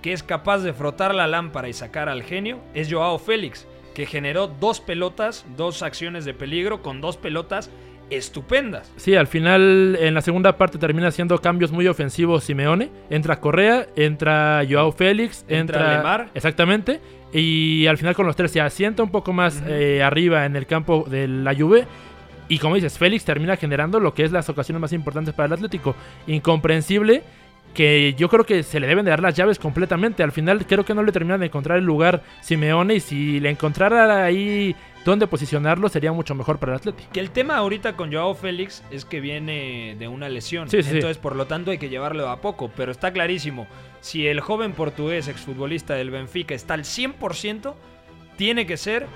[0.00, 4.06] que es capaz de frotar la lámpara y sacar al genio es Joao Félix, que
[4.06, 7.68] generó dos pelotas, dos acciones de peligro con dos pelotas
[8.10, 8.92] estupendas.
[8.96, 12.90] Sí, al final en la segunda parte termina haciendo cambios muy ofensivos Simeone.
[13.10, 16.28] Entra Correa, entra Joao Félix, Entra entra, Lemar.
[16.34, 17.00] Exactamente.
[17.32, 20.66] Y al final con los tres se asienta un poco más eh, arriba en el
[20.66, 21.86] campo de la Juve.
[22.48, 25.52] Y como dices, Félix termina generando lo que es las ocasiones más importantes para el
[25.54, 25.96] Atlético.
[26.26, 27.22] Incomprensible
[27.74, 30.22] que yo creo que se le deben de dar las llaves completamente.
[30.22, 33.50] Al final creo que no le terminan de encontrar el lugar Simeone y si le
[33.50, 37.10] encontrara ahí dónde posicionarlo sería mucho mejor para el Atlético.
[37.12, 40.68] Que el tema ahorita con Joao Félix es que viene de una lesión.
[40.68, 40.94] Sí, sí, sí.
[40.96, 42.70] Entonces, por lo tanto, hay que llevarlo a poco.
[42.76, 43.66] Pero está clarísimo.
[44.00, 47.74] Si el joven portugués exfutbolista del Benfica está al 100%,
[48.36, 49.06] tiene que ser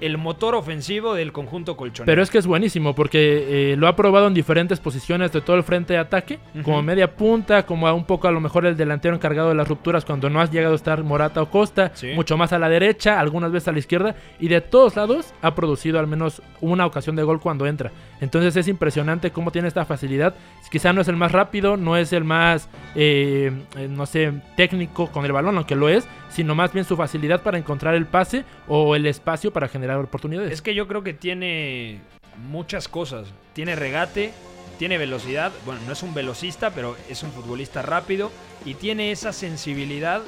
[0.00, 2.06] el motor ofensivo del conjunto colchonero.
[2.06, 5.56] Pero es que es buenísimo porque eh, lo ha probado en diferentes posiciones de todo
[5.56, 8.76] el frente de ataque, como media punta, como a un poco a lo mejor el
[8.76, 12.12] delantero encargado de las rupturas cuando no has llegado a estar Morata o Costa, Sí.
[12.14, 15.54] mucho más a la derecha, algunas veces a la izquierda, y de todos lados ha
[15.54, 17.90] producido al menos una ocasión de gol cuando entra.
[18.20, 20.34] Entonces es impresionante cómo tiene esta facilidad.
[20.70, 23.50] Quizá no es el más rápido, no es el más, eh,
[23.88, 27.58] no sé, técnico con el balón, aunque lo es, sino más bien su facilidad para
[27.58, 30.52] encontrar el pase o el espacio para generar oportunidades.
[30.52, 32.00] Es que yo creo que tiene
[32.48, 33.28] muchas cosas.
[33.52, 34.32] Tiene regate,
[34.78, 35.52] tiene velocidad.
[35.66, 38.30] Bueno, no es un velocista, pero es un futbolista rápido.
[38.64, 40.22] Y tiene esa sensibilidad,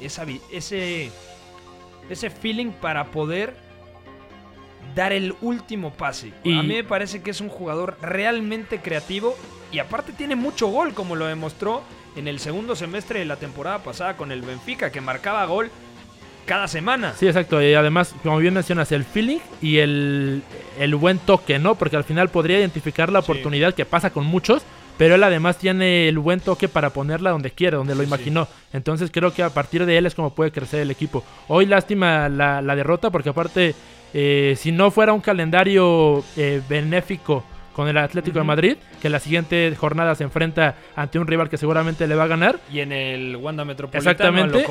[0.00, 1.10] esa, ese,
[2.10, 3.54] ese feeling para poder
[4.94, 6.32] dar el último pase.
[6.44, 9.36] Y- A mí me parece que es un jugador realmente creativo.
[9.70, 11.82] Y aparte tiene mucho gol, como lo demostró
[12.14, 15.70] en el segundo semestre de la temporada pasada con el Benfica, que marcaba gol
[16.44, 17.14] cada semana.
[17.18, 17.62] Sí, exacto.
[17.62, 20.42] Y además, como bien mencionas, el feeling y el,
[20.78, 21.74] el buen toque, ¿no?
[21.76, 23.24] Porque al final podría identificar la Sí.
[23.30, 24.62] oportunidad que pasa con muchos,
[24.98, 28.06] pero él además tiene el buen toque para ponerla donde quiere, donde lo sí.
[28.06, 28.48] imaginó.
[28.72, 31.24] Entonces creo que a partir de él es como puede crecer el equipo.
[31.48, 33.74] Hoy lástima la, la derrota porque aparte,
[34.14, 38.44] eh, si no fuera un calendario eh, benéfico con el Atlético de.
[38.44, 42.26] Madrid, que la siguiente jornada se enfrenta ante un rival que seguramente le va a
[42.28, 44.66] ganar, Y en el Wanda Metropolitano Exactamente.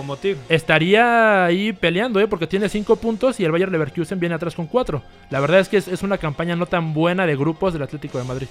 [0.49, 2.27] estaría ahí peleando, ¿eh?
[2.27, 5.01] porque tiene 5 puntos y el Bayer Leverkusen viene atrás con 4.
[5.29, 8.17] La verdad es que es, es una campaña no tan buena de grupos del Atlético
[8.17, 8.47] de Madrid.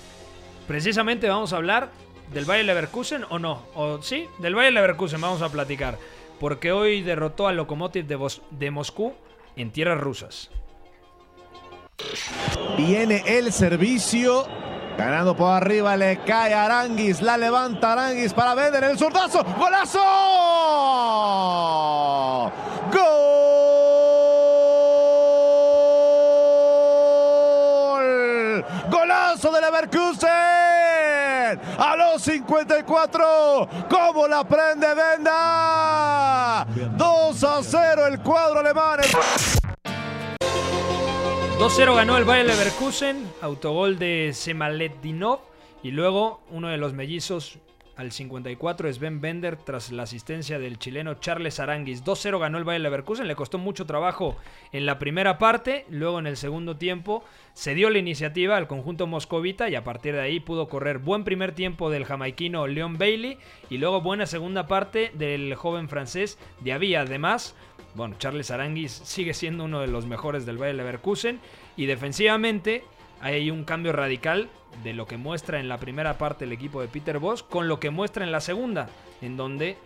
[0.67, 1.91] Precisamente vamos a hablar
[2.33, 3.63] del Bayer Leverkusen o no.
[3.75, 5.99] O sí, del Bayer Leverkusen vamos a platicar.
[6.39, 9.15] Porque hoy derrotó al Lokomotiv de, Bos- de Moscú
[9.57, 10.51] en tierras rusas.
[12.77, 14.47] Viene el servicio.
[14.97, 17.23] Ganando por arriba le cae Aranguis.
[17.23, 19.45] La levanta Aranguis para vender el zurdazo.
[19.59, 19.99] ¡Golazo!
[22.93, 23.11] ¡Gol!
[28.91, 30.31] ¡Golazo de Leverkusen!
[31.79, 33.69] A los 54.
[33.89, 36.67] ¿Cómo la prende Venda?
[36.97, 39.01] 2 a 0 el cuadro alemán.
[41.61, 45.41] 2-0 ganó el Bayer Leverkusen, autogol de Semaletdinov
[45.83, 47.59] y luego uno de los mellizos
[47.97, 52.03] al 54 es Ben Bender tras la asistencia del chileno Charles Aranguis.
[52.03, 54.39] 2-0 ganó el Bayer Leverkusen, le costó mucho trabajo
[54.73, 59.07] en la primera parte, luego en el segundo tiempo se dio la iniciativa al conjunto
[59.07, 63.37] moscovita y a partir de ahí pudo correr buen primer tiempo del jamaiquino Leon Bailey
[63.69, 66.95] y luego buena segunda parte del joven francés Diaby.
[66.95, 67.55] Además,
[67.95, 71.41] bueno, Charles Aranguis sigue siendo uno de los mejores del Bayer Leverkusen.
[71.77, 72.85] Y defensivamente
[73.21, 74.49] hay un cambio radical
[74.85, 77.81] de lo que muestra en la primera parte el equipo de Peter Bosch con lo
[77.81, 78.89] que muestra en la segunda,
[79.21, 79.77] en donde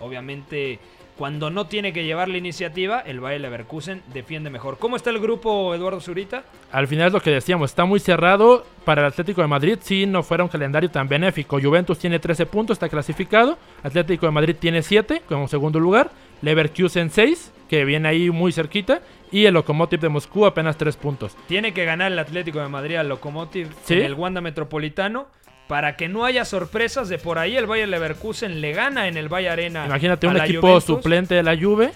[0.00, 0.78] obviamente
[1.18, 4.78] cuando no tiene que llevar la iniciativa, el Bayer Leverkusen defiende mejor.
[4.78, 6.44] ¿Cómo está el grupo, Eduardo Zurita?
[6.70, 10.06] Al final es lo que decíamos, está muy cerrado para el Atlético de Madrid si
[10.06, 11.60] no fuera un calendario tan benéfico.
[11.60, 13.58] Juventus tiene 13 puntos, está clasificado.
[13.82, 16.12] Atlético de Madrid tiene 7 como segundo lugar.
[16.40, 19.00] Leverkusen 6, que viene ahí muy cerquita.
[19.32, 21.36] Y el Lokomotiv de Moscú apenas 3 puntos.
[21.48, 23.94] Tiene que ganar el Atlético de Madrid al Lokomotiv ¿Sí?
[23.94, 25.26] en el Wanda Metropolitano
[25.68, 29.28] para que no haya sorpresas de por ahí el Bayer Leverkusen le gana en el
[29.32, 29.84] Valle Arena.
[29.86, 30.84] Imagínate un equipo Juventus.
[30.84, 31.92] suplente de la Juve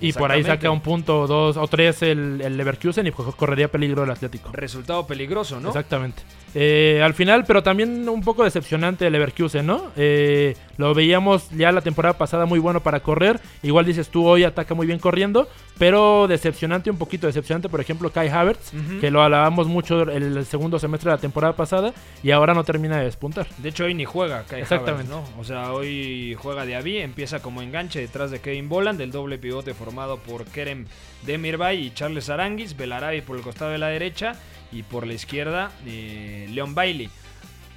[0.00, 3.68] y por ahí saca un punto, dos o tres el, el Leverkusen y pues correría
[3.68, 4.50] peligro el Atlético.
[4.52, 5.68] Resultado peligroso, ¿no?
[5.68, 6.22] Exactamente.
[6.54, 9.90] Eh, al final, pero también un poco decepcionante el Leverkusen, ¿no?
[9.96, 13.40] Eh, lo veíamos ya la temporada pasada muy bueno para correr.
[13.62, 15.48] Igual dices tú, hoy ataca muy bien corriendo.
[15.78, 20.80] Pero decepcionante, un poquito decepcionante, por ejemplo, Kai Havertz, que lo alabamos mucho el segundo
[20.80, 23.46] semestre de la temporada pasada y ahora no termina de despuntar.
[23.58, 25.12] De hecho, hoy ni juega Kai Exactamente.
[25.12, 25.40] Havertz, ¿no?
[25.40, 29.38] O sea, hoy juega de Avi, empieza como enganche detrás de Kevin Boland, del doble
[29.38, 30.86] pivote formado por Kerem
[31.24, 34.32] Demirbay y Charles Aranguis, Belarabi por el costado de la derecha
[34.72, 37.10] y por la izquierda eh, Leon Bailey.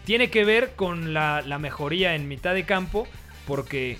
[0.05, 3.07] Tiene que ver con la, mejoría en mitad de campo
[3.47, 3.97] porque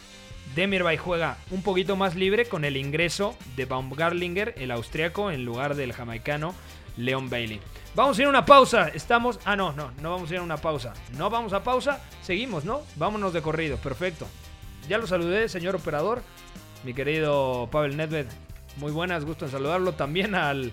[0.56, 5.76] Demirbay juega un poquito más libre con el ingreso de Baumgartlinger, el austriaco, en lugar
[5.76, 6.56] del jamaicano
[6.98, 7.60] Leon Bailey.
[7.94, 8.90] Vamos a ir a una pausa.
[8.90, 9.40] Estamos.
[9.46, 10.94] Ah, no, no, no vamos a ir a una pausa.
[11.18, 12.02] No vamos a pausa.
[12.22, 12.82] Seguimos, ¿no?
[12.96, 13.78] Vámonos de corrido.
[13.78, 14.28] Perfecto.
[14.88, 16.24] Ya lo saludé, señor operador.
[16.84, 18.28] Mi querido Pavel Nedved.
[18.78, 19.94] Muy buenas, gusto en saludarlo.
[19.94, 20.72] También al,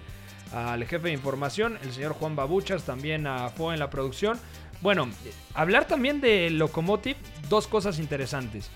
[0.52, 2.84] al jefe de información, el señor Juan Babuchas.
[2.84, 4.38] También a Fo en la producción.
[4.80, 7.18] Bueno, eh, hablar también de Locomotive.
[7.48, 8.70] Dos cosas interesantes.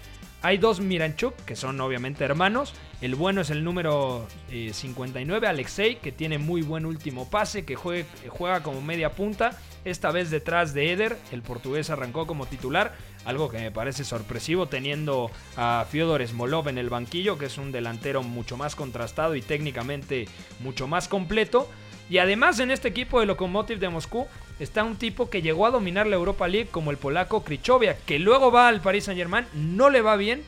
[0.44, 2.74] Hay dos Miranchuk, que son obviamente hermanos.
[3.00, 7.76] El bueno es el número eh, 59, Alexei, que tiene muy buen último pase, que
[7.76, 9.56] juega como media punta.
[9.85, 12.92] Esta vez detrás de Eder, el portugués arrancó como titular.
[13.24, 17.70] Algo que me parece sorpresivo teniendo a Fyodor Smolov en el banquillo, que es un
[17.70, 20.26] delantero mucho más contrastado y técnicamente
[20.61, 21.68] mucho más completo.
[22.11, 24.26] Y además en este equipo de Lokomotiv de Moscú
[24.58, 28.18] está un tipo que llegó a dominar la Europa League como el polaco Krichovia, que
[28.18, 30.42] luego va al Paris Saint Germain, no le va bien,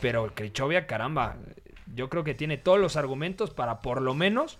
[0.00, 1.36] pero Krichovia, caramba,
[1.94, 4.58] yo creo que tiene todos los argumentos para por lo menos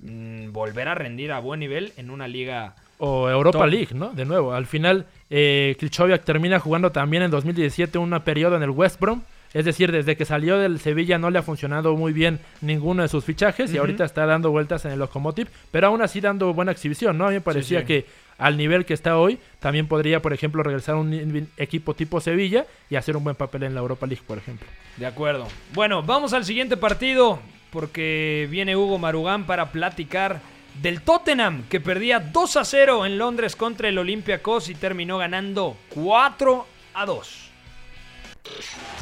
[0.00, 3.68] mm, volver a rendir a buen nivel en una liga O Europa Top.
[3.68, 4.10] League, ¿no?
[4.10, 5.76] De nuevo, al final, eh,
[6.24, 9.22] termina jugando también en 2017 un periodo en el West Brom.
[9.54, 13.08] Es decir, desde que salió del Sevilla no le ha funcionado muy bien ninguno de
[13.08, 16.72] sus fichajes y ahorita está dando vueltas en el Lokomotiv, pero aún así dando buena
[16.72, 17.24] exhibición, ¿no?
[17.24, 17.86] A mí me parecía sí.
[17.86, 18.06] que
[18.36, 22.66] al nivel que está hoy también podría, por ejemplo, regresar a un equipo tipo Sevilla
[22.90, 24.66] y hacer un buen papel en la Europa League, por ejemplo.
[24.98, 25.46] De acuerdo.
[25.72, 27.38] Bueno, vamos al siguiente partido
[27.70, 30.40] porque viene Hugo Marugán para platicar
[30.82, 35.76] del Tottenham que perdía 2 a 0 en Londres contra el Olympiacos y terminó ganando
[35.94, 37.42] 4 a 2.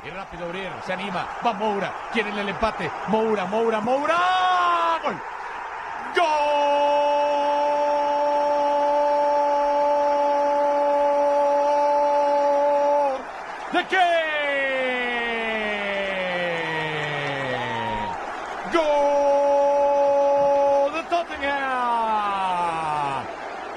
[0.05, 5.21] Y rápido Uriel, se anima, va Moura, quiere el empate, Moura, Moura, Moura, gol.
[6.17, 6.25] ¡Gol!
[13.73, 13.99] ¿De qué?
[18.73, 18.83] ¡Gol
[20.95, 23.25] de Tottenham!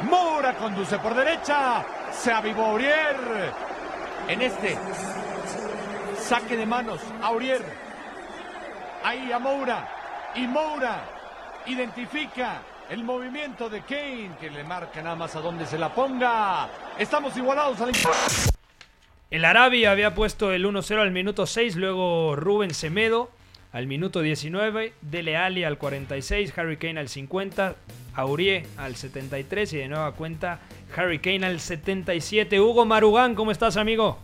[0.10, 1.14] Moura conduce por
[1.48, 3.16] derecha, se avivó Uriel
[4.28, 4.78] en este
[6.20, 7.62] saque de manos Aurier.
[9.04, 9.88] Ahí a Moura.
[10.36, 11.04] Y Moura
[11.66, 16.70] identifica el movimiento de Kane, que le marca nada más a donde se la ponga.
[16.98, 17.92] Estamos igualados al
[19.30, 23.30] El Arabia había puesto el 1-0 al minuto 6, luego Rubén Semedo
[23.74, 27.76] al minuto 19, Dele Alli al 46, Harry Kane al 50,
[28.16, 30.60] Aurier al 73 y de nueva cuenta
[30.96, 32.60] Harry Kane al 77.
[32.60, 34.18] Hugo Marugán, ¿cómo estás, amigo?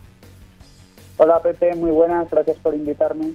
[1.16, 3.32] Hola Pepe, muy buenas, gracias por invitarme.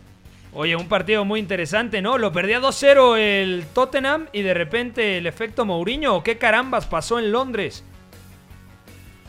[0.53, 2.17] Oye, un partido muy interesante, ¿no?
[2.17, 6.23] Lo perdía 2-0 el Tottenham y de repente el efecto Mourinho.
[6.23, 7.83] ¿Qué carambas pasó en Londres?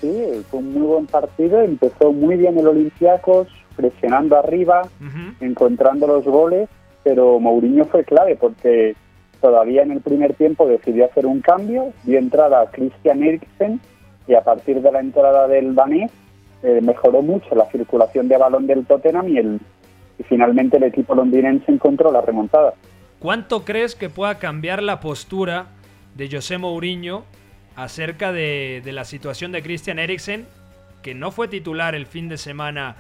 [0.00, 0.10] Sí,
[0.50, 5.44] fue un muy buen partido, empezó muy bien el Olympiacos, presionando arriba, Ujú.
[5.44, 6.70] encontrando los goles,
[7.04, 8.96] pero Mourinho fue clave porque
[9.42, 13.78] todavía en el primer tiempo decidió hacer un cambio, dio entrada a Christian Eriksen
[14.26, 16.10] y a partir de la entrada del danés
[16.62, 21.72] eh, mejoró mucho la circulación de balón del Tottenham y, y finalmente el equipo londinense
[21.72, 22.74] encontró la remontada.
[23.18, 25.66] ¿Cuánto crees que pueda cambiar la postura
[26.16, 27.24] de José Mourinho
[27.76, 30.46] acerca de, de la situación de Christian Eriksen,
[31.02, 32.96] que no fue titular el fin de semana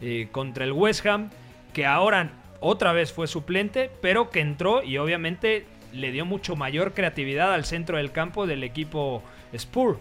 [0.00, 1.30] eh, contra el West Ham,
[1.72, 6.92] que ahora otra vez fue suplente, pero que entró y obviamente le dio mucho mayor
[6.92, 9.22] creatividad al centro del campo del equipo
[9.56, 9.98] Spur.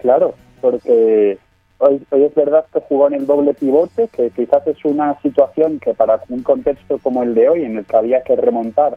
[0.00, 1.38] Claro, porque
[1.78, 5.78] hoy, hoy es verdad que jugó en el doble pivote, que quizás es una situación
[5.78, 8.96] que para un contexto como el de hoy, en el que había que remontar,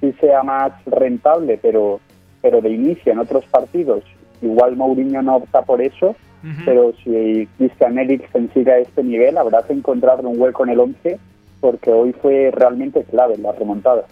[0.00, 2.00] sí sea más rentable, pero,
[2.42, 4.04] pero de inicio en otros partidos,
[4.42, 6.14] igual Mourinho no opta por eso,
[6.64, 10.78] pero si Christian Eriksen sigue a este nivel, habrá que encontrar un hueco en el
[10.78, 11.18] 11,
[11.60, 14.04] porque hoy fue realmente clave la remontada.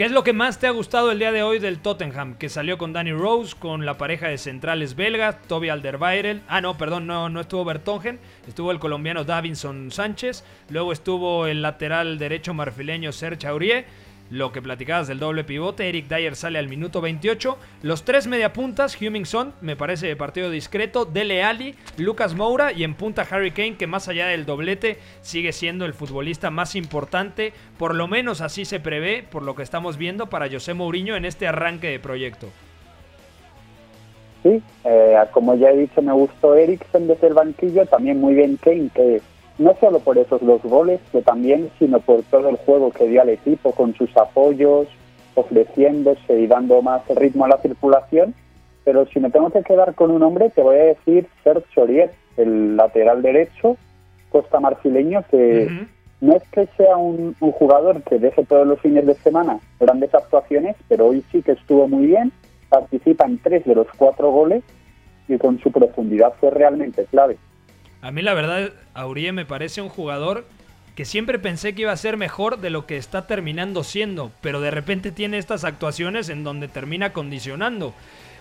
[0.00, 2.36] ¿Qué es lo que más te ha gustado el día de hoy del Tottenham?
[2.36, 6.40] Que salió con Danny Rose, con la pareja de centrales belgas, Toby Alderweireld.
[6.48, 8.18] Ah, no, perdón, no, no estuvo Bertongen.
[8.48, 10.42] Estuvo el colombiano Davinson Sánchez.
[10.70, 13.84] Luego estuvo el lateral derecho marfileño Serge Aurier
[14.30, 17.58] lo que platicabas del doble pivote, Eric Dyer sale al minuto 28.
[17.82, 22.94] Los tres mediapuntas, Hummingson, me parece de partido discreto, Dele Ali, Lucas Moura y en
[22.94, 27.94] punta Harry Kane, que más allá del doblete sigue siendo el futbolista más importante, por
[27.94, 31.48] lo menos así se prevé, por lo que estamos viendo para José Mourinho en este
[31.48, 32.48] arranque de proyecto.
[34.42, 38.56] Sí, eh, como ya he dicho, me gustó Eriksen desde el banquillo, también muy bien
[38.56, 39.20] Kane, que
[39.60, 43.20] no solo por esos dos goles, que también, sino por todo el juego que dio
[43.20, 44.88] al equipo con sus apoyos,
[45.34, 48.34] ofreciéndose y dando más ritmo a la circulación.
[48.84, 52.10] Pero si me tengo que quedar con un hombre, te voy a decir Sergio Chorier,
[52.38, 53.76] el lateral derecho,
[54.30, 55.68] costa marfileño, que
[56.22, 60.14] no es que sea un, un, jugador que deje todos los fines de semana grandes
[60.14, 62.32] actuaciones, pero hoy sí que estuvo muy bien,
[62.70, 64.64] participa en tres de los cuatro goles
[65.28, 67.36] y con su profundidad fue realmente clave.
[68.02, 70.46] A mí la verdad, Aurier me parece un jugador
[70.94, 74.60] que siempre pensé que iba a ser mejor de lo que está terminando siendo, pero
[74.60, 77.94] de repente tiene estas actuaciones en donde termina condicionando.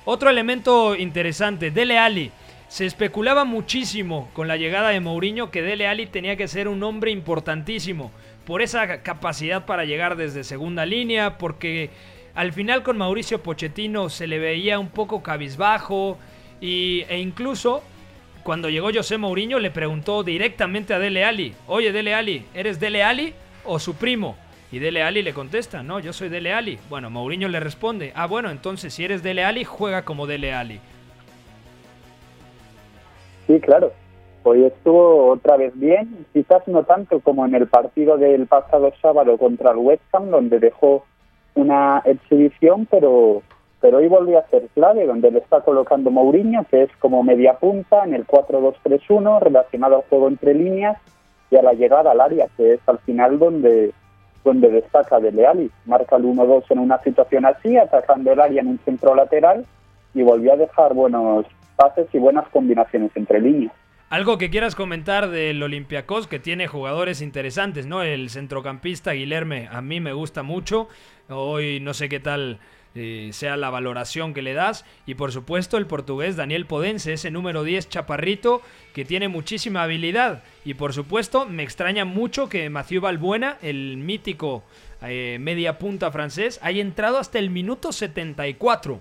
[0.06, 2.32] Otro elemento interesante, Dele Ali.
[2.70, 6.84] Se especulaba muchísimo con la llegada de Mourinho que Dele Ali tenía que ser un
[6.84, 8.12] hombre importantísimo
[8.46, 11.90] por esa capacidad para llegar desde segunda línea, porque
[12.34, 16.18] al final con Mauricio Pochettino se le veía un poco cabizbajo
[16.62, 17.84] y, e incluso
[18.44, 23.04] cuando llegó José Mourinho le preguntó directamente a Dele Ali, oye Dele Ali, ¿eres Dele
[23.04, 23.34] Ali
[23.66, 24.36] o su primo?
[24.72, 26.78] Y Dele Ali le contesta, no, yo soy Dele Ali.
[26.90, 30.80] Bueno, Mourinho le responde, ah bueno, entonces si eres Dele Ali, juega como Dele Ali.
[33.48, 33.92] Sí, claro.
[34.44, 39.38] Hoy estuvo otra vez bien, quizás no tanto como en el partido del pasado sábado
[39.38, 41.06] contra el West Ham, donde dejó
[41.56, 43.42] una exhibición, pero
[43.82, 47.54] pero hoy volvió a ser clave, donde le está colocando Mourinho, que es como media
[47.54, 50.98] punta en el 4-2-3-1, relacionado al juego entre líneas
[51.50, 53.94] y a la llegada al área, que es al final donde,
[54.44, 55.72] donde destaca de Leali.
[55.86, 59.66] Marca el 1-2 en una situación así, atacando el área en un centro lateral
[60.14, 63.72] y volvió a dejar buenos pases y buenas combinaciones entre líneas.
[64.10, 68.02] Algo que quieras comentar del Olympiacos, que tiene jugadores interesantes, ¿no?
[68.02, 70.88] El centrocampista Guilherme, a mí me gusta mucho.
[71.30, 72.60] Hoy no sé qué tal
[72.96, 74.86] eh, sea la valoración que le das.
[75.06, 78.62] Y por supuesto el portugués Daniel Podense, ese número 10 chaparrito
[78.94, 80.44] que tiene muchísima habilidad.
[80.66, 84.64] Y por supuesto me extraña mucho que Mathieu Balbuena, el mítico
[85.04, 89.00] eh, media punta francés, haya entrado hasta el minuto 74.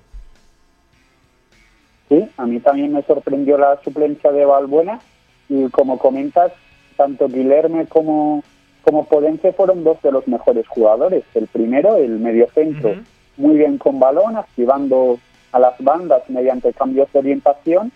[2.08, 5.00] Sí, a mí también me sorprendió la suplencia de Balbuena
[5.48, 6.52] y como comentas,
[6.96, 8.42] tanto Guilherme como,
[8.82, 11.24] como Podense fueron dos de los mejores jugadores.
[11.34, 12.94] El primero, el medio centro
[13.38, 15.18] muy bien con balón, activando
[15.52, 17.90] a las bandas mediante cambios de orientación,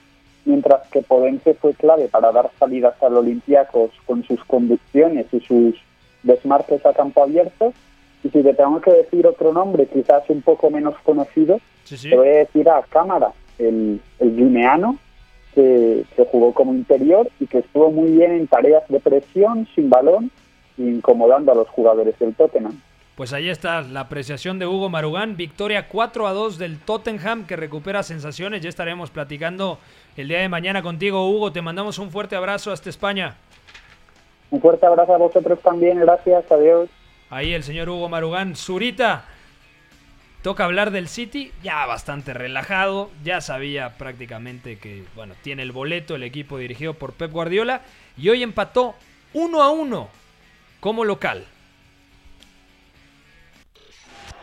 [0.45, 5.75] mientras que Podense fue clave para dar salidas al Olympiacos con sus conducciones y sus
[6.23, 7.73] desmarques a campo abierto.
[8.25, 12.29] Y si te tengo que decir otro nombre, quizás un poco menos conocido, te voy
[12.29, 14.97] a decir a Cámara, el, el guineano,
[15.55, 19.91] que, que, jugó como interior y que estuvo muy bien en tareas de presión, sin
[19.91, 20.31] balón,
[20.79, 22.81] incomodando a los jugadores del Tottenham.
[23.15, 25.37] Pues ahí está la apreciación de Hugo Marugán.
[25.37, 28.63] Victoria 4 a 2 del Tottenham que recupera sensaciones.
[28.63, 29.79] Ya estaremos platicando
[30.17, 31.53] el día de mañana contigo, Hugo.
[31.53, 33.37] Te mandamos un fuerte abrazo hasta España.
[34.51, 36.01] Un fuerte abrazo a vosotros también.
[36.01, 36.51] Gracias.
[36.51, 36.89] Adiós.
[37.29, 38.57] Ahí el señor Hugo Marugán.
[38.57, 39.27] Zurita.
[40.43, 46.17] Toca hablar del City, ya bastante relajado, ya sabía prácticamente que, bueno, tiene el boleto
[46.17, 47.83] el equipo dirigido por Pep Guardiola
[48.19, 48.97] y hoy empató
[49.35, 50.09] 1 a 1
[50.81, 51.47] como local.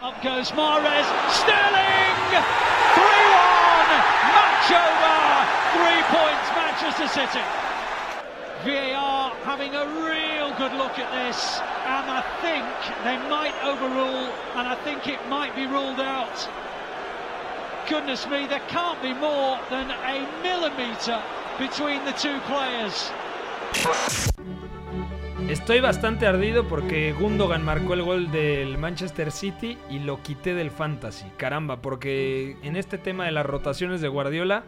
[0.01, 1.07] Up goes Mares.
[1.27, 2.15] Sterling!
[2.31, 3.91] 3 1.
[4.31, 5.19] Match over.
[5.75, 7.43] Three points, Manchester City.
[8.63, 12.65] VAR having a real good look at this, and I think
[13.03, 16.47] they might overrule, and I think it might be ruled out.
[17.89, 21.21] Goodness me, there can't be more than a millimetre
[21.57, 23.11] between the two players.
[25.49, 30.69] Estoy bastante ardido porque Gundogan marcó el gol del Manchester City y lo quité del
[30.69, 31.25] fantasy.
[31.37, 34.63] Caramba, porque en este tema de las rotaciones de Guardiola,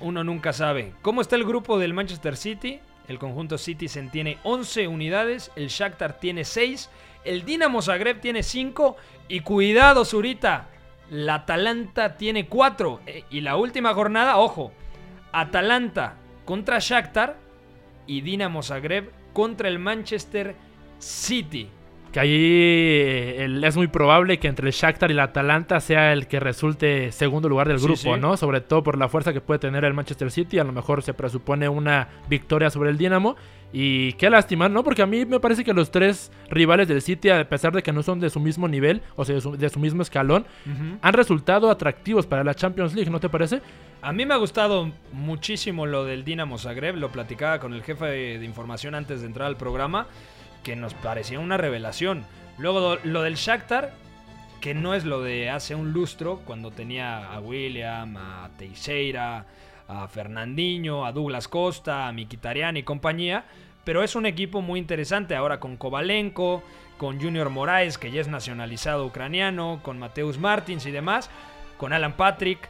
[0.00, 0.94] uno nunca sabe.
[1.02, 2.80] ¿Cómo está el grupo del Manchester City?
[3.06, 6.88] El conjunto Citizen tiene 11 unidades, el Shakhtar tiene 6,
[7.24, 8.96] el Dinamo Zagreb tiene 5
[9.28, 10.68] y cuidado Zurita,
[11.10, 13.00] la Atalanta tiene 4.
[13.04, 14.72] Eh, y la última jornada, ojo,
[15.32, 16.14] Atalanta
[16.46, 17.36] contra Shakhtar
[18.06, 20.54] y Dinamo Zagreb contra el Manchester
[20.98, 21.68] City.
[22.10, 26.26] Que ahí eh, es muy probable que entre el Shakhtar y el Atalanta sea el
[26.26, 28.18] que resulte segundo lugar del Sí, grupo, sí.
[28.18, 28.38] ¿no?
[28.38, 30.58] Sobre todo por la fuerza que puede tener el Manchester City.
[30.58, 33.36] A lo mejor se presupone una victoria sobre el Dinamo.
[33.72, 34.84] Y qué lástima, ¿no?
[34.84, 37.92] Porque a mí me parece que los tres rivales del City, a pesar de que
[37.92, 40.46] no son de su mismo nivel, o sea, de su, de su mismo escalón,
[41.02, 43.60] han resultado atractivos para la Champions League, ¿no te parece?
[44.02, 48.06] A mí me ha gustado muchísimo lo del Dinamo Zagreb, lo platicaba con el jefe
[48.06, 50.06] de, de información antes de entrar al programa,
[50.62, 52.24] que nos parecía una revelación.
[52.58, 53.92] Luego lo del Shakhtar,
[54.60, 59.44] que no es lo de hace un lustro, cuando tenía a William, a Teixeira,
[59.88, 63.44] a Fernandinho, a Douglas Costa, a Mkhitaryan y compañía,
[63.84, 66.62] pero es un equipo muy interesante ahora con Kovalenko,
[66.98, 71.30] con Junior Moraes, que ya es nacionalizado ucraniano, con Mateus Martins y demás,
[71.76, 72.68] con Alan Patrick,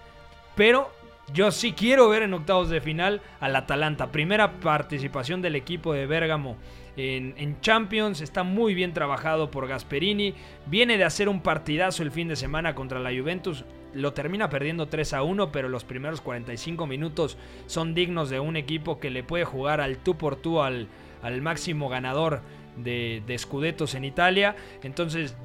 [0.56, 0.90] pero
[1.32, 4.12] yo sí quiero ver en octavos de final al Atalanta.
[4.12, 6.56] Primera participación del equipo de Bérgamo
[6.96, 8.20] en Champions.
[8.20, 10.34] Está muy bien trabajado por Gasperini.
[10.66, 13.64] Viene de hacer un partidazo el fin de semana contra la Juventus.
[13.96, 17.36] Lo termina perdiendo 3 a 1, pero los primeros 45 minutos
[17.66, 20.88] son dignos de un equipo que le puede jugar al tú por tú al,
[21.22, 22.42] al máximo ganador
[22.76, 24.54] de, de Scudettos en Italia.
[24.82, 25.36] Entonces,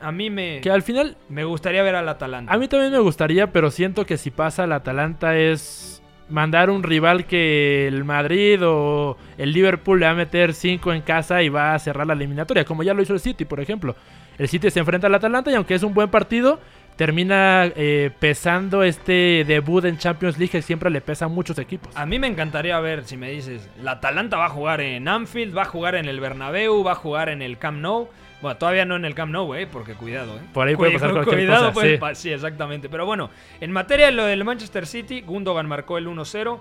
[0.00, 2.52] a mí me, Que al final me gustaría ver al Atalanta.
[2.52, 6.82] A mí también me gustaría, pero siento que si pasa el Atalanta es mandar un
[6.82, 11.48] rival que el Madrid o el Liverpool le va a meter 5 en casa y
[11.48, 13.96] va a cerrar la eliminatoria, como ya lo hizo el City, por ejemplo.
[14.38, 16.60] El City se enfrenta al Atalanta y aunque es un buen partido,
[17.00, 21.96] termina eh, pesando este debut en Champions League que siempre le pesa a muchos equipos.
[21.96, 25.56] A mí me encantaría ver si me dices, la Atalanta va a jugar en Anfield,
[25.56, 28.10] va a jugar en el Bernabéu, va a jugar en el Camp Nou.
[28.42, 30.40] Bueno, todavía no en el Camp Nou, eh, porque cuidado, eh.
[30.52, 31.98] Por ahí puede pasar cualquier cuidado, cosa, puede sí.
[31.98, 32.90] pa- sí, exactamente.
[32.90, 33.30] Pero bueno,
[33.62, 36.60] en materia de lo del Manchester City, Gundogan marcó el 1-0.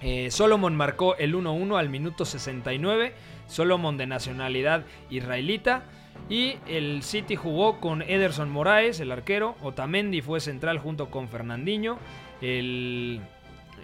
[0.00, 3.12] Eh, Solomon marcó el 1-1 al minuto 69.
[3.46, 5.82] Solomon de nacionalidad israelita.
[6.28, 9.56] Y el City jugó con Ederson Moraes, el arquero.
[9.62, 11.98] Otamendi fue central junto con Fernandinho.
[12.40, 13.20] El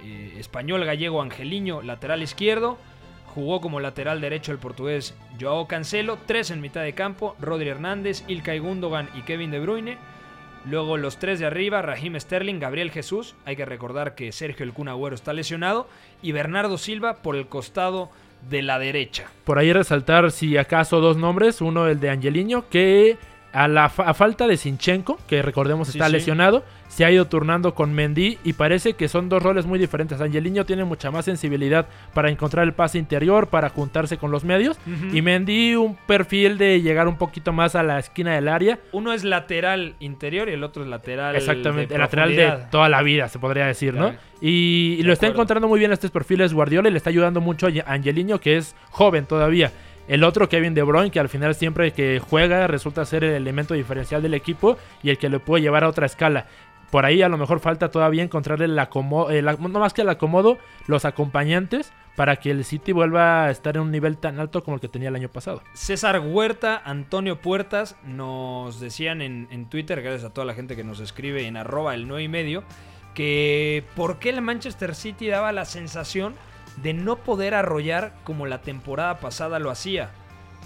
[0.05, 2.79] eh, español gallego Angeliño, lateral izquierdo.
[3.35, 6.19] Jugó como lateral derecho el portugués Joao Cancelo.
[6.27, 7.37] Tres en mitad de campo.
[7.39, 9.99] Rodri Hernández, Ilkay Gundogan y Kevin De Bruyne.
[10.65, 13.35] Luego los tres de arriba, Raheem Sterling, Gabriel Jesús.
[13.45, 15.89] Hay que recordar que Sergio El Kun Agüero está lesionado.
[16.23, 18.11] Y Bernardo Silva por el costado
[18.49, 19.27] de la derecha.
[19.45, 21.61] Por ahí resaltar, si acaso, dos nombres.
[21.61, 23.19] Uno, el de Angeliño, que
[23.53, 26.13] a la a falta de Sinchenko, que recordemos está sí.
[26.13, 30.21] lesionado, se ha ido turnando con Mendy y parece que son dos roles muy diferentes.
[30.21, 34.79] Angeliño tiene mucha más sensibilidad para encontrar el pase interior, para juntarse con los medios.
[35.13, 38.79] Y Mendy un perfil de llegar un poquito más a la esquina del área.
[38.93, 41.37] Uno es lateral interior y el otro es lateral.
[41.37, 44.13] Exactamente, el lateral de toda la vida, se podría decir, ¿no?
[44.41, 47.69] Y, y lo está encontrando muy bien estos perfiles Guardiola y le está ayudando mucho
[47.69, 49.71] a Angeliño, que es joven todavía.
[50.11, 53.75] El otro, Kevin De Bruyne, que al final siempre que juega resulta ser el elemento
[53.75, 56.47] diferencial del equipo y el que le puede llevar a otra escala.
[56.91, 60.59] Por ahí a lo mejor falta todavía encontrarle el acomodo, no más que el acomodo,
[60.89, 64.75] los acompañantes para que el City vuelva a estar en un nivel tan alto como
[64.75, 65.63] el que tenía el año pasado.
[65.75, 70.83] César Huerta, Antonio Puertas nos decían en, en Twitter, gracias a toda la gente que
[70.83, 72.65] nos escribe en arroba el 9 y medio,
[73.15, 76.35] que por qué el Manchester City daba la sensación
[76.83, 80.11] de no poder arrollar como la temporada pasada lo hacía.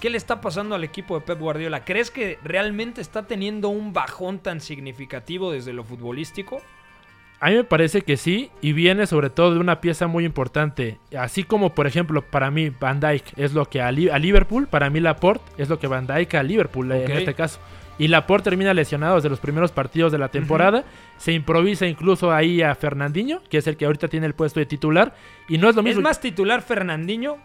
[0.00, 1.84] ¿Qué le está pasando al equipo de Pep Guardiola?
[1.84, 6.60] ¿Crees que realmente está teniendo un bajón tan significativo desde lo futbolístico?
[7.40, 10.98] A mí me parece que sí, y viene sobre todo de una pieza muy importante.
[11.18, 14.66] Así como, por ejemplo, para mí Van Dijk es lo que a, Li- a Liverpool,
[14.66, 17.10] para mí Laporte es lo que Van Dijk a Liverpool eh, Ok.
[17.10, 17.60] en este caso.
[17.98, 20.84] Y Laporte termina lesionado desde los primeros partidos de la temporada.
[21.16, 24.66] Se improvisa incluso ahí a Fernandinho, que es el que ahorita tiene el puesto de
[24.66, 25.14] titular.
[25.48, 26.02] Y no es lo Es mismo.
[26.02, 27.36] más titular Fernandinho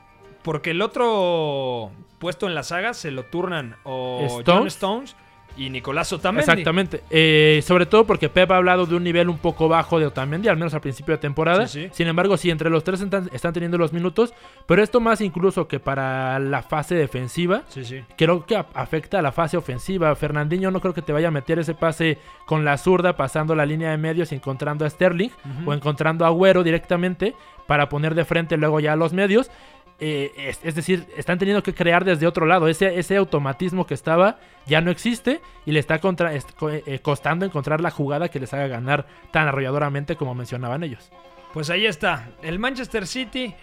[0.41, 5.15] porque el otro puesto en la saga se lo turnan o John Stones.
[5.59, 6.49] Y Nicolás Otamendi.
[6.49, 7.03] Exactamente.
[7.09, 10.47] Eh, sobre todo porque Pep ha hablado de un nivel un poco bajo de Otamendi,
[10.47, 11.67] al menos al principio de temporada.
[11.67, 11.89] Sí, sí.
[11.91, 14.33] Sin embargo, sí, entre los tres están, están teniendo los minutos.
[14.65, 17.63] Pero esto más incluso que para la fase defensiva.
[17.67, 18.01] Sí, sí.
[18.17, 20.15] Creo que afecta a la fase ofensiva.
[20.15, 23.65] Fernandinho no creo que te vaya a meter ese pase con la zurda, pasando la
[23.65, 25.31] línea de medios y encontrando a Sterling
[25.65, 27.35] o encontrando a Agüero directamente
[27.67, 29.51] para poner de frente luego ya a los medios.
[29.99, 32.67] Eh, es, es decir, están teniendo que crear desde otro lado.
[32.67, 37.45] Ese, ese automatismo que estaba ya no existe y le está contra, co- eh, costando
[37.45, 41.11] encontrar la jugada que les haga ganar tan arrolladoramente como mencionaban ellos.
[41.53, 42.29] Pues ahí está.
[42.43, 43.53] El Manchester City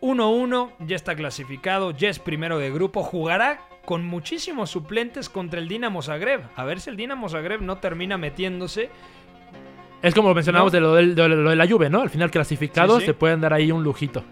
[0.00, 3.02] 1-1, ya está clasificado, ya es primero de grupo.
[3.02, 6.42] Jugará con muchísimos suplentes contra el Dinamo Zagreb.
[6.56, 8.90] A ver si el Dinamo Zagreb no termina metiéndose.
[10.02, 10.76] Es como mencionábamos No.
[10.76, 12.02] de, lo del- de lo de la Juve, ¿no?
[12.02, 12.30] Al final
[12.98, 13.06] Sí, sí.
[13.06, 14.22] se pueden dar ahí un lujito.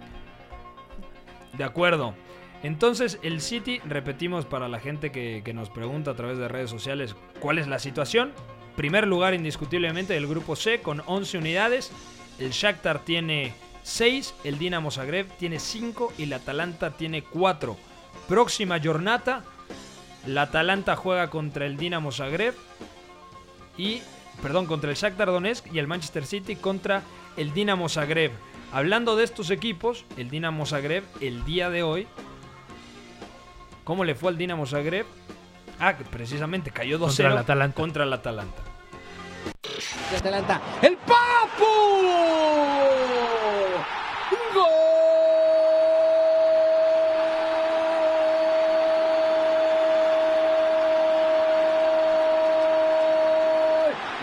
[1.57, 2.14] De acuerdo.
[2.62, 7.14] Entonces, el City, repetimos para la gente que, nos pregunta a través de redes sociales
[7.40, 8.32] cuál es la situación.
[8.76, 11.92] Primer lugar indiscutiblemente del grupo C con 11 unidades.
[12.38, 17.76] El Shakhtar tiene 6, el Dinamo Zagreb tiene 5 y el Atalanta tiene 4.
[18.28, 19.44] Próxima jornada,
[20.26, 22.54] la Atalanta juega contra el Dinamo Zagreb
[23.78, 24.02] y
[24.42, 27.02] perdón, contra el Shakhtar Donetsk y el Manchester City contra
[27.36, 28.32] el Dinamo Zagreb.
[28.77, 32.07] Hablando de estos equipos, el Dinamo Zagreb el día de hoy
[33.85, 35.07] ¿Cómo le fue al Dinamo Zagreb?
[35.81, 37.74] Ah, que precisamente cayó 2-0 Contra el Atalanta.
[37.74, 38.62] contra el Atalanta.
[40.11, 40.61] de Atalanta.
[40.83, 41.64] ¡El Papu!
[44.53, 44.66] ¡Gol!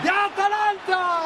[0.02, 1.23] ¡De Atalanta!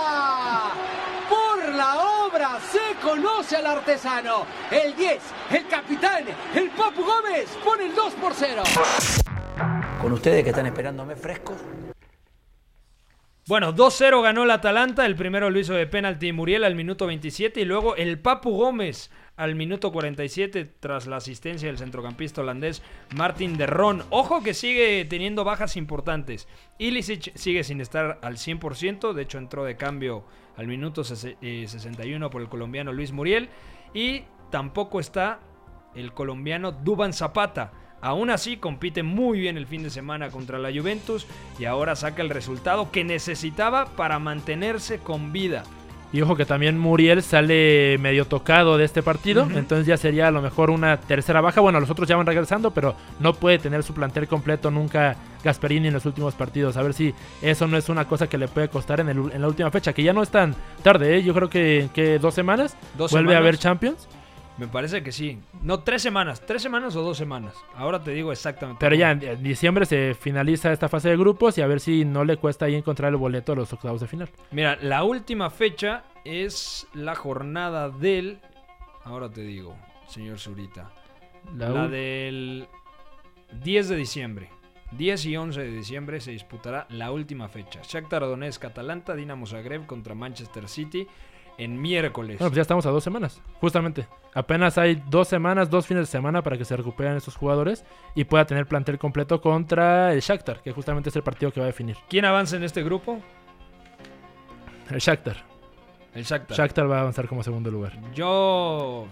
[3.73, 4.47] Artesano.
[4.71, 8.63] El 10, el capitán, el Papu Gómez pone el 2 por 0.
[10.01, 11.57] Con ustedes que están esperándome frescos.
[13.49, 15.07] Bueno, 2-0 ganó el Atalanta.
[15.07, 19.11] El primero lo hizo de penalti Muriel al minuto 27 y luego el Papu Gómez
[19.39, 22.83] al minuto 47 tras la asistencia del centrocampista holandés
[23.17, 24.03] Martin de Ron.
[24.11, 26.47] Ojo que sigue teniendo bajas importantes.
[26.77, 30.25] Ilicic sigue sin estar al 100%, de hecho entró de cambio
[30.59, 33.49] al minuto sese- eh, 61 por el colombiano Luis Muriel
[33.95, 35.41] y tampoco está
[35.95, 37.73] el colombiano Duban Zapata.
[38.01, 41.27] Aún así compite muy bien el fin de semana contra la Juventus
[41.59, 45.65] y ahora saca el resultado que necesitaba para mantenerse con vida.
[46.11, 50.31] Y ojo que también Muriel sale medio tocado de este partido, entonces ya sería a
[50.31, 51.61] lo mejor una tercera baja.
[51.61, 55.89] Bueno, los otros ya van regresando, pero no puede tener su plantel completo nunca Gasperini
[55.89, 56.79] en los últimos partidos.
[56.79, 59.31] A ver si eso no es una cosa que le puede costar en, el u-
[59.31, 61.23] en la última fecha, que ya no es tan tarde, ¿eh?
[61.23, 64.09] yo creo que, que dos semanas Dos vuelve a haber Champions.
[64.59, 65.39] Me parece que sí.
[65.63, 66.45] No, tres semanas.
[66.45, 67.55] ¿Tres semanas o dos semanas?
[67.77, 68.81] Ahora te digo exactamente.
[68.81, 72.25] Pero ya en diciembre se finaliza esta fase de grupos y a ver si no
[72.25, 74.29] le cuesta ahí encontrar el boleto a los octavos de final.
[74.51, 78.41] Mira, la última fecha es la jornada del...
[79.05, 79.77] Ahora te digo,
[80.09, 80.91] señor Zurita.
[81.57, 82.67] La del
[83.63, 84.51] 10 de diciembre.
[84.93, 87.81] 10 y 11 de diciembre se disputará la última fecha.
[87.83, 91.07] Shakhtar Donetsk, Atalanta, Dinamo Zagreb contra Manchester City
[91.59, 92.39] en miércoles.
[92.39, 94.07] Bueno, pues ya estamos a dos semanas, justamente.
[94.33, 97.85] Apenas hay dos semanas, dos fines de semana para que se recuperen estos jugadores
[98.15, 101.67] y pueda tener plantel completo contra el Shakhtar, que justamente es el partido que va
[101.67, 101.97] a definir.
[102.09, 103.19] ¿Quién avanza en este grupo?
[104.89, 105.37] El Shakhtar.
[106.15, 106.57] El Shakhtar.
[106.57, 107.99] Shakhtar va a avanzar como segundo lugar.
[108.15, 109.07] Yo,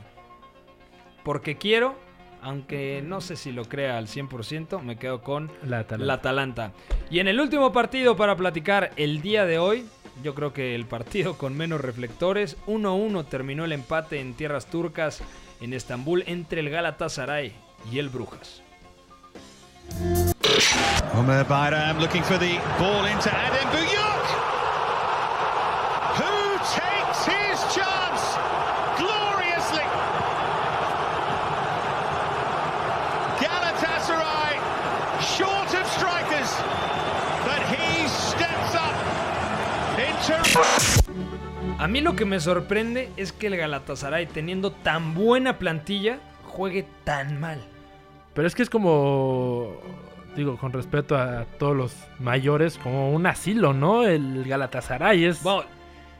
[1.24, 1.96] porque quiero,
[2.46, 6.06] aunque no sé si lo crea al 100%, me quedo con La Atalanta.
[6.06, 6.72] la Atalanta.
[7.10, 9.84] Y en el último partido para platicar el día de hoy,
[10.22, 15.22] yo creo que el partido con menos reflectores, 1-1 terminó el empate en tierras turcas
[15.60, 17.52] en Estambul entre el Galatasaray
[17.90, 18.62] y el Brujas.
[21.14, 24.55] Omer Bayram looking for the ball into Adem Buyuk.
[41.78, 46.86] A mí lo que me sorprende es que el Galatasaray, teniendo tan buena plantilla, juegue
[47.04, 47.60] tan mal.
[48.34, 49.76] Pero es que es como,
[50.34, 54.04] digo, con respeto a todos los mayores, como un asilo, ¿no?
[54.06, 55.42] El Galatasaray es...
[55.42, 55.64] Bueno,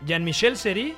[0.05, 0.95] Jean-Michel Seri,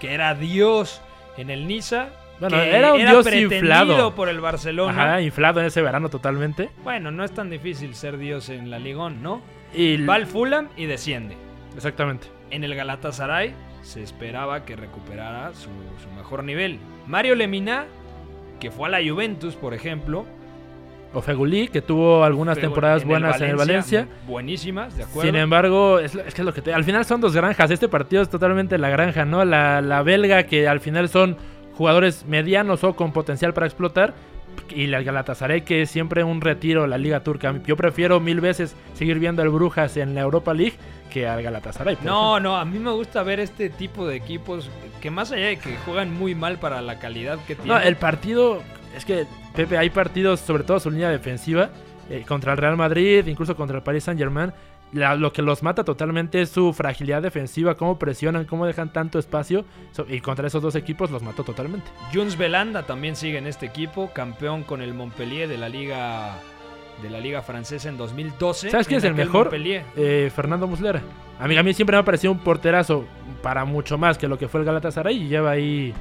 [0.00, 1.00] que era Dios
[1.38, 4.14] en el Niza, Bueno, que era un dios pretendido inflado.
[4.14, 4.92] por el Barcelona.
[4.92, 6.70] Ajá, inflado en ese verano totalmente.
[6.84, 9.40] Bueno, no es tan difícil ser Dios en la Ligón, ¿no?
[9.74, 11.36] Y Va al Fulham y desciende.
[11.74, 12.26] Exactamente.
[12.52, 15.68] En el Galatasaray se esperaba que recuperara su,
[16.02, 16.78] su mejor nivel.
[17.08, 17.86] Mario Lemina,
[18.60, 20.24] que fue a la Juventus, por ejemplo.
[21.14, 24.08] O Feguli, que tuvo algunas Pero temporadas en buenas en el Valencia.
[24.26, 25.22] Buenísimas, de acuerdo.
[25.30, 27.70] Sin embargo, es, es que es lo que te- al final son dos granjas.
[27.70, 29.44] Este partido es totalmente la granja, ¿no?
[29.44, 31.36] La, la belga, que al final son
[31.74, 34.14] jugadores medianos o con potencial para explotar.
[34.70, 37.54] Y la Galatasaray, que es siempre un retiro la Liga Turca.
[37.66, 40.74] Yo prefiero mil veces seguir viendo al Brujas en la Europa League
[41.10, 41.98] que al Galatasaray.
[42.02, 45.58] No, no, a mí me gusta ver este tipo de equipos que más allá de
[45.58, 47.68] que juegan muy mal para la calidad que tienen.
[47.68, 48.62] No, el partido
[48.96, 51.70] es que, Pepe, hay partidos, sobre todo su línea defensiva,
[52.08, 54.52] eh, contra el Real Madrid, incluso contra el Paris Saint Germain.
[54.92, 59.64] Lo que los mata totalmente es su fragilidad defensiva, cómo presionan, cómo dejan tanto espacio.
[59.92, 61.90] So- y contra esos dos equipos los mató totalmente.
[62.12, 66.36] Juns Belanda también sigue en este equipo, campeón con el Montpellier de la liga
[67.02, 68.70] de la liga francesa en 2012.
[68.70, 69.46] ¿Sabes quién es el mejor?
[69.46, 69.82] Montpellier.
[69.96, 71.00] Eh, Fernando Muslera.
[71.40, 73.06] A mí, a mí siempre me ha parecido un porterazo
[73.42, 75.92] para mucho más que lo que fue el Galatasaray y lleva ahí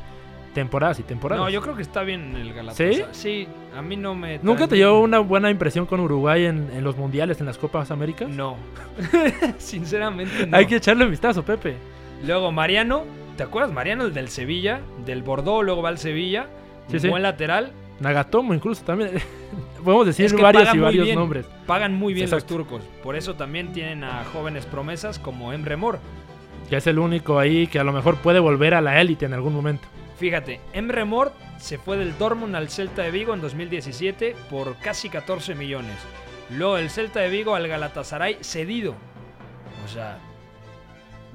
[0.54, 1.44] temporadas y temporadas.
[1.44, 2.96] No, yo creo que está bien el Galatasaray.
[2.96, 3.04] ¿Sí?
[3.12, 6.84] Sí, a mí no me ¿Nunca te llevó una buena impresión con Uruguay en, en
[6.84, 8.30] los mundiales, en las Copas Américas?
[8.30, 8.58] No.
[9.58, 10.58] Sinceramente no.
[10.58, 11.76] Hay que echarle un vistazo, Pepe.
[12.26, 13.04] Luego Mariano,
[13.38, 13.72] ¿te acuerdas?
[13.72, 16.48] Mariano el del Sevilla, del Bordeaux, luego va al Sevilla,
[16.88, 17.10] Sí, un sí.
[17.10, 17.72] buen lateral.
[18.00, 19.12] Nagatomo incluso también.
[19.84, 21.46] Podemos decir Es que varios y varios bien, nombres.
[21.66, 22.58] Pagan muy bien Exacto.
[22.58, 22.84] los turcos.
[23.04, 26.00] Por eso también tienen a jóvenes promesas como Emre Mor.
[26.70, 29.34] Que es el único ahí que a lo mejor puede volver a la élite en
[29.34, 29.88] algún momento.
[30.22, 35.10] Fíjate, Emre Mor se fue del Dortmund al Celta de Vigo en 2017 por casi
[35.10, 35.96] 14 millones.
[36.52, 38.94] Luego el Celta de Vigo al Galatasaray cedido.
[39.84, 40.20] O sea,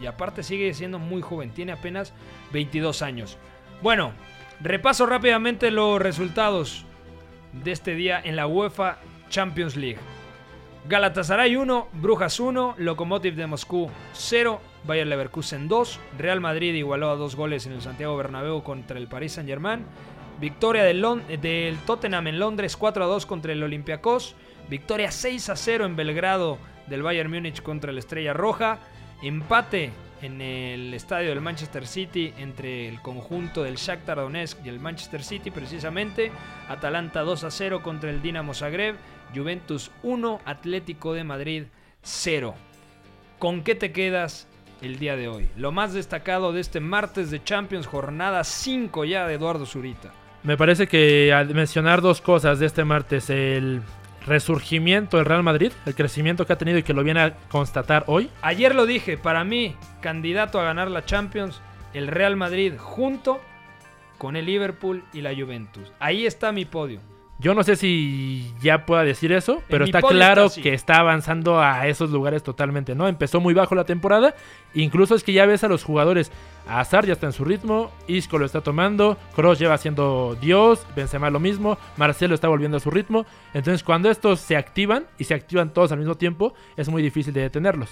[0.00, 2.14] y aparte sigue siendo muy joven, tiene apenas
[2.52, 3.38] 22 años.
[3.82, 4.12] Bueno,
[4.60, 6.84] repaso rápidamente los resultados
[7.64, 8.98] de este día en la UEFA
[9.30, 9.98] Champions League.
[10.88, 17.16] Galatasaray 1, Brujas 1, Lokomotiv de Moscú 0, Bayer Leverkusen 2, Real Madrid igualó a
[17.16, 19.84] dos goles en el Santiago Bernabéu contra el Paris Saint-Germain,
[20.40, 24.36] victoria del Tottenham en Londres 4 a 2 contra el Olympiacos,
[24.70, 26.56] victoria 6 a 0 en Belgrado
[26.86, 28.78] del Bayern Múnich contra el Estrella Roja,
[29.22, 29.90] empate
[30.22, 35.22] en el estadio del Manchester City entre el conjunto del Shakhtar Donetsk y el Manchester
[35.22, 36.32] City precisamente,
[36.68, 38.96] Atalanta 2 a 0 contra el Dinamo Zagreb,
[39.34, 41.64] Juventus 1, Atlético de Madrid
[42.02, 42.54] 0.
[43.38, 44.48] ¿Con qué te quedas
[44.80, 45.48] el día de hoy?
[45.56, 50.12] Lo más destacado de este martes de Champions, jornada 5 ya de Eduardo Zurita.
[50.42, 53.82] Me parece que al mencionar dos cosas de este martes, el
[54.26, 58.04] resurgimiento del Real Madrid, el crecimiento que ha tenido y que lo viene a constatar
[58.06, 58.30] hoy.
[58.42, 61.60] Ayer lo dije, para mí, candidato a ganar la Champions,
[61.94, 63.40] el Real Madrid junto
[64.18, 65.92] con el Liverpool y la Juventus.
[65.98, 67.00] Ahí está mi podio.
[67.38, 71.60] Yo no sé si ya pueda decir eso, pero está claro está que está avanzando
[71.60, 73.08] a esos lugares totalmente, ¿no?
[73.08, 74.34] Empezó muy bajo la temporada,
[74.72, 76.32] incluso es que ya ves a los jugadores,
[76.66, 81.28] Azar ya está en su ritmo, Isco lo está tomando, Kroos lleva siendo Dios, Benzema
[81.28, 85.34] lo mismo, Marcelo está volviendo a su ritmo, entonces cuando estos se activan y se
[85.34, 87.90] activan todos al mismo tiempo, es muy difícil de detenerlos.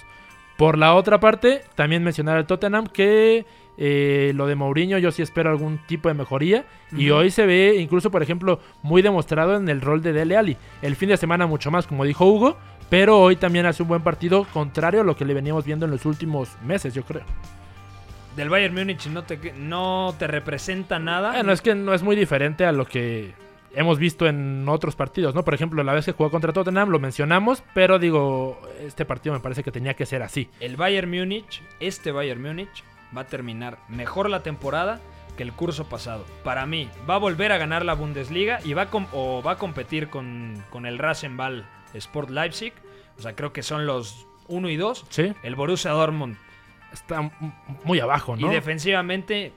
[0.57, 3.45] Por la otra parte, también mencionar al Tottenham que
[3.77, 6.65] eh, lo de Mourinho yo sí espero algún tipo de mejoría.
[6.95, 10.57] Y hoy se ve incluso, por ejemplo, muy demostrado en el rol de Dele Alli.
[10.81, 12.57] El fin de semana mucho más, como dijo Hugo,
[12.89, 15.91] pero hoy también hace un buen partido contrario a lo que le veníamos viendo en
[15.91, 17.23] los últimos meses, yo creo.
[18.35, 21.31] Del Bayern Múnich no te, no te representa nada.
[21.31, 23.33] Bueno, es que no es muy diferente a lo que
[23.73, 25.43] hemos visto en otros partidos, ¿no?
[25.43, 29.41] Por ejemplo, la vez que jugó contra Tottenham lo mencionamos, pero digo, este partido me
[29.41, 30.49] parece que tenía que ser así.
[30.59, 32.83] El Bayern Múnich, este Bayern Múnich,
[33.15, 34.99] va a terminar mejor la temporada
[35.35, 36.25] que el curso pasado.
[36.43, 39.57] Para mí, va a volver a ganar la Bundesliga y va a, o va a
[39.57, 42.73] competir con, con el Rasenball Sport Leipzig.
[43.17, 45.05] O sea, creo que son los 1 y 2.
[45.09, 45.33] Sí.
[45.43, 46.37] El Borussia Dortmund.
[46.91, 47.29] Está
[47.83, 48.47] muy abajo, ¿no?
[48.47, 49.51] Y defensivamente,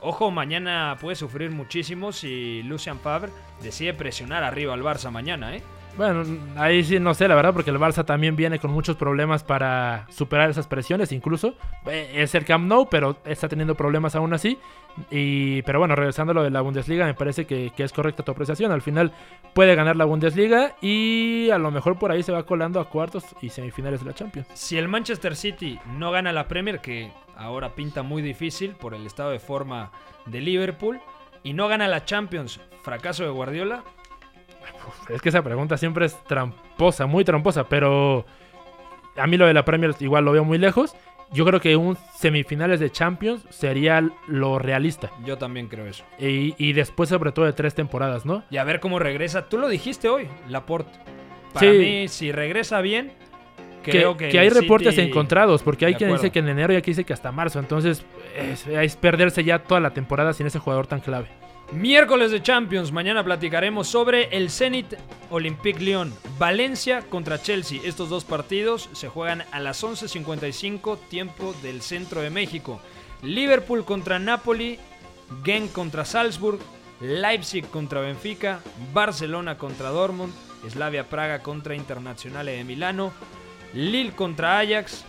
[0.00, 3.30] ojo, mañana puede sufrir muchísimo si Lucian Favre
[3.62, 5.62] decide presionar arriba al Barça mañana, ¿eh?
[5.96, 6.22] Bueno,
[6.56, 10.06] ahí sí no sé, la verdad, porque el Barça también viene con muchos problemas para
[10.08, 11.54] superar esas presiones, incluso.
[11.86, 14.58] Eh, Es el Camp Nou, pero está teniendo problemas aún así.
[15.10, 18.22] Y, pero bueno, regresando a lo de la Bundesliga, me parece que, que es correcta
[18.22, 18.72] tu apreciación.
[18.72, 19.12] Al final
[19.54, 23.24] puede ganar la Bundesliga y a lo mejor por ahí se va colando a cuartos
[23.40, 24.48] y semifinales de la Champions.
[24.54, 29.06] Si el Manchester City no gana la Premier, que ahora pinta muy difícil por el
[29.06, 29.92] estado de forma
[30.26, 31.00] de Liverpool,
[31.42, 33.82] y no gana la Champions, fracaso de Guardiola,
[35.08, 38.24] Es que esa pregunta siempre es tramposa, muy tramposa, pero
[39.16, 40.94] a mí lo de la Premier igual lo veo muy lejos.
[41.32, 45.10] Yo creo que un semifinales de Champions sería lo realista.
[45.24, 46.04] yo también creo eso.
[46.18, 48.42] Y, y después sobre todo de tres temporadas, ¿no?
[48.50, 49.48] Y a ver cómo regresa.
[49.48, 50.98] Tú lo dijiste hoy, Laporte.
[51.52, 51.78] Para Sí.
[51.78, 53.12] mí, si regresa bien,
[53.84, 56.72] creo que, que hay reportes City- encontrados, porque hay De quien dice que en enero
[56.72, 57.60] y aquí dice que hasta marzo.
[57.60, 58.04] Entonces
[58.36, 61.28] es, es perderse ya toda la temporada sin ese jugador tan clave.
[61.72, 64.96] Miércoles de Champions, mañana platicaremos sobre el Zenit
[65.30, 67.80] Olympique Lyon, Valencia contra Chelsea.
[67.84, 72.80] Estos dos partidos se juegan a las 11.55 tiempo del centro de México.
[73.22, 74.80] Liverpool contra Napoli,
[75.44, 76.58] Genk contra Salzburg,
[77.00, 78.58] Leipzig contra Benfica,
[78.92, 80.34] Barcelona contra Dortmund,
[80.68, 83.12] Slavia Praga contra Internazionale de Milano,
[83.74, 85.04] Lille contra Ajax.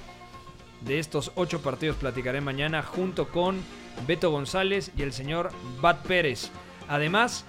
[0.82, 3.62] De estos ocho partidos platicaré mañana junto con
[4.08, 6.50] Beto González y el señor Bat Pérez.
[6.88, 7.46] Además,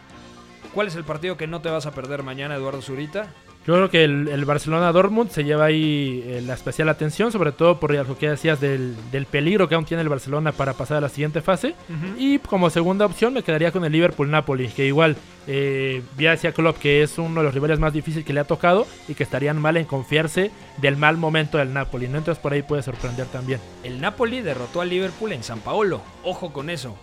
[0.74, 3.30] ¿Cuál es el partido que no te vas a perder mañana, Eduardo Zurita?
[3.66, 7.78] Yo creo que el, el Barcelona-Dortmund se lleva ahí eh, la especial atención, sobre todo
[7.78, 11.00] por lo que decías del, del peligro que aún tiene el Barcelona para pasar a
[11.00, 11.76] la siguiente fase.
[12.18, 16.78] Y como segunda opción me quedaría con el Liverpool-Napoli, que igual eh, ya decía Klopp
[16.78, 19.60] que es uno de los rivales más difíciles que le ha tocado y que estarían
[19.60, 22.08] mal en confiarse del mal momento del Napoli.
[22.08, 22.18] ¿no?
[22.18, 23.60] Entonces por ahí puede sorprender también.
[23.84, 26.00] El Napoli derrotó al Liverpool en San Paolo.
[26.24, 26.96] Ojo con eso.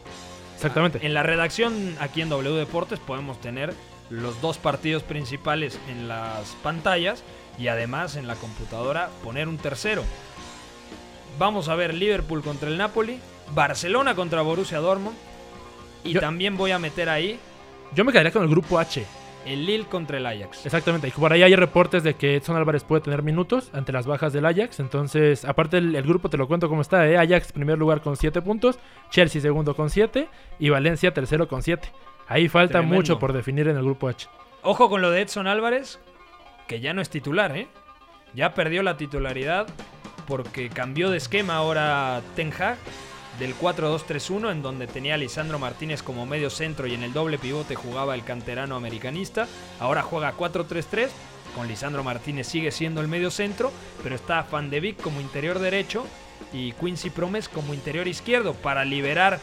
[0.55, 0.99] Exactamente.
[1.05, 3.73] En la redacción aquí en W Deportes podemos tener
[4.09, 7.23] los dos partidos principales en las pantallas
[7.57, 10.03] y además en la computadora poner un tercero.
[11.37, 13.19] Vamos a ver Liverpool contra el Napoli,
[13.53, 15.15] Barcelona contra Borussia Dortmund
[16.03, 17.39] y también voy a meter ahí
[17.93, 19.05] Yo me quedaría con el grupo H.
[19.45, 20.65] el Lille contra el Ajax.
[20.65, 24.05] Exactamente, y por ahí hay reportes de que Edson Álvarez puede tener minutos ante las
[24.05, 24.79] bajas del Ajax.
[24.79, 27.17] Entonces, aparte el, el grupo te lo cuento cómo está, ¿eh?
[27.17, 28.79] Ajax primer lugar con 7 puntos,
[29.09, 30.27] Chelsea segundo con 7
[30.59, 31.89] y Valencia tercero con 7.
[32.29, 32.95] Ahí falta Tremendo.
[32.95, 34.27] mucho por definir en el grupo H.
[34.61, 35.99] Ojo con lo de Edson Álvarez,
[36.67, 37.67] que ya no es titular, ¿eh?
[38.35, 39.67] Ya perdió la titularidad
[40.27, 42.77] porque cambió de esquema ahora Ten Hag
[43.39, 47.39] del 4-2-3-1 en donde tenía a Lisandro Martínez como medio centro y en el doble
[47.39, 49.47] pivote jugaba el canterano americanista.
[49.79, 51.09] Ahora juega 4-3-3.
[51.55, 53.71] Con Lisandro Martínez sigue siendo el medio centro,
[54.03, 56.05] pero está Van de Beek como interior derecho
[56.53, 59.39] y Quincy Promes como interior izquierdo para liberar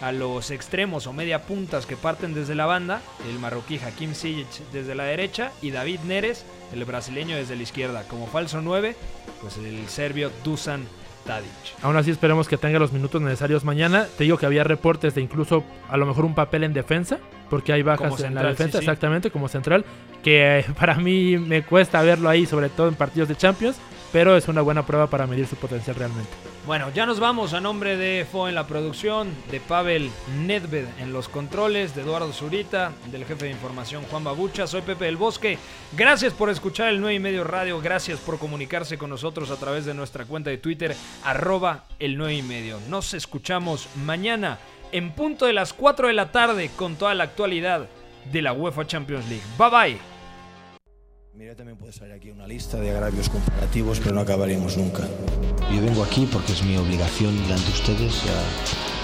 [0.00, 4.70] a los extremos o media puntas que parten desde la banda, el marroquí Hakim Ziyech
[4.72, 8.04] desde la derecha y David Neres, el brasileño desde la izquierda.
[8.08, 8.96] Como falso 9,
[9.40, 10.86] pues el serbio Dusan
[11.26, 11.50] Tadic.
[11.82, 14.06] Aún así esperemos que tenga los minutos necesarios mañana.
[14.16, 17.18] Te digo que había reportes de incluso a lo mejor un papel en defensa,
[17.50, 18.90] porque hay bajas en la defensa, sí, sí.
[18.90, 19.84] exactamente, como central,
[20.22, 23.76] que eh, para mí me cuesta verlo ahí, sobre todo en partidos de Champions,
[24.12, 26.49] pero es una buena prueba para medir su potencial realmente.
[26.70, 30.08] Bueno, ya nos vamos a nombre de Fo en la producción, de Pavel
[30.46, 34.68] Nedved en los controles, de Eduardo Zurita, del jefe de información Juan Babucha.
[34.68, 35.58] Soy Pepe del Bosque.
[35.96, 37.80] Gracias por escuchar el 9 y medio radio.
[37.80, 40.94] Gracias por comunicarse con nosotros a través de nuestra cuenta de Twitter,
[41.24, 42.78] arroba el 9 y medio.
[42.88, 44.60] Nos escuchamos mañana
[44.92, 47.88] en punto de las 4 de la tarde con toda la actualidad
[48.30, 49.42] de la UEFA Champions League.
[49.58, 50.09] Bye bye.
[51.40, 55.08] Mira, también puede salir aquí una lista de agravios comparativos, pero no acabaríamos nunca.
[55.74, 58.24] Yo vengo aquí porque es mi obligación delante de ustedes.
[58.26, 58.89] Ya,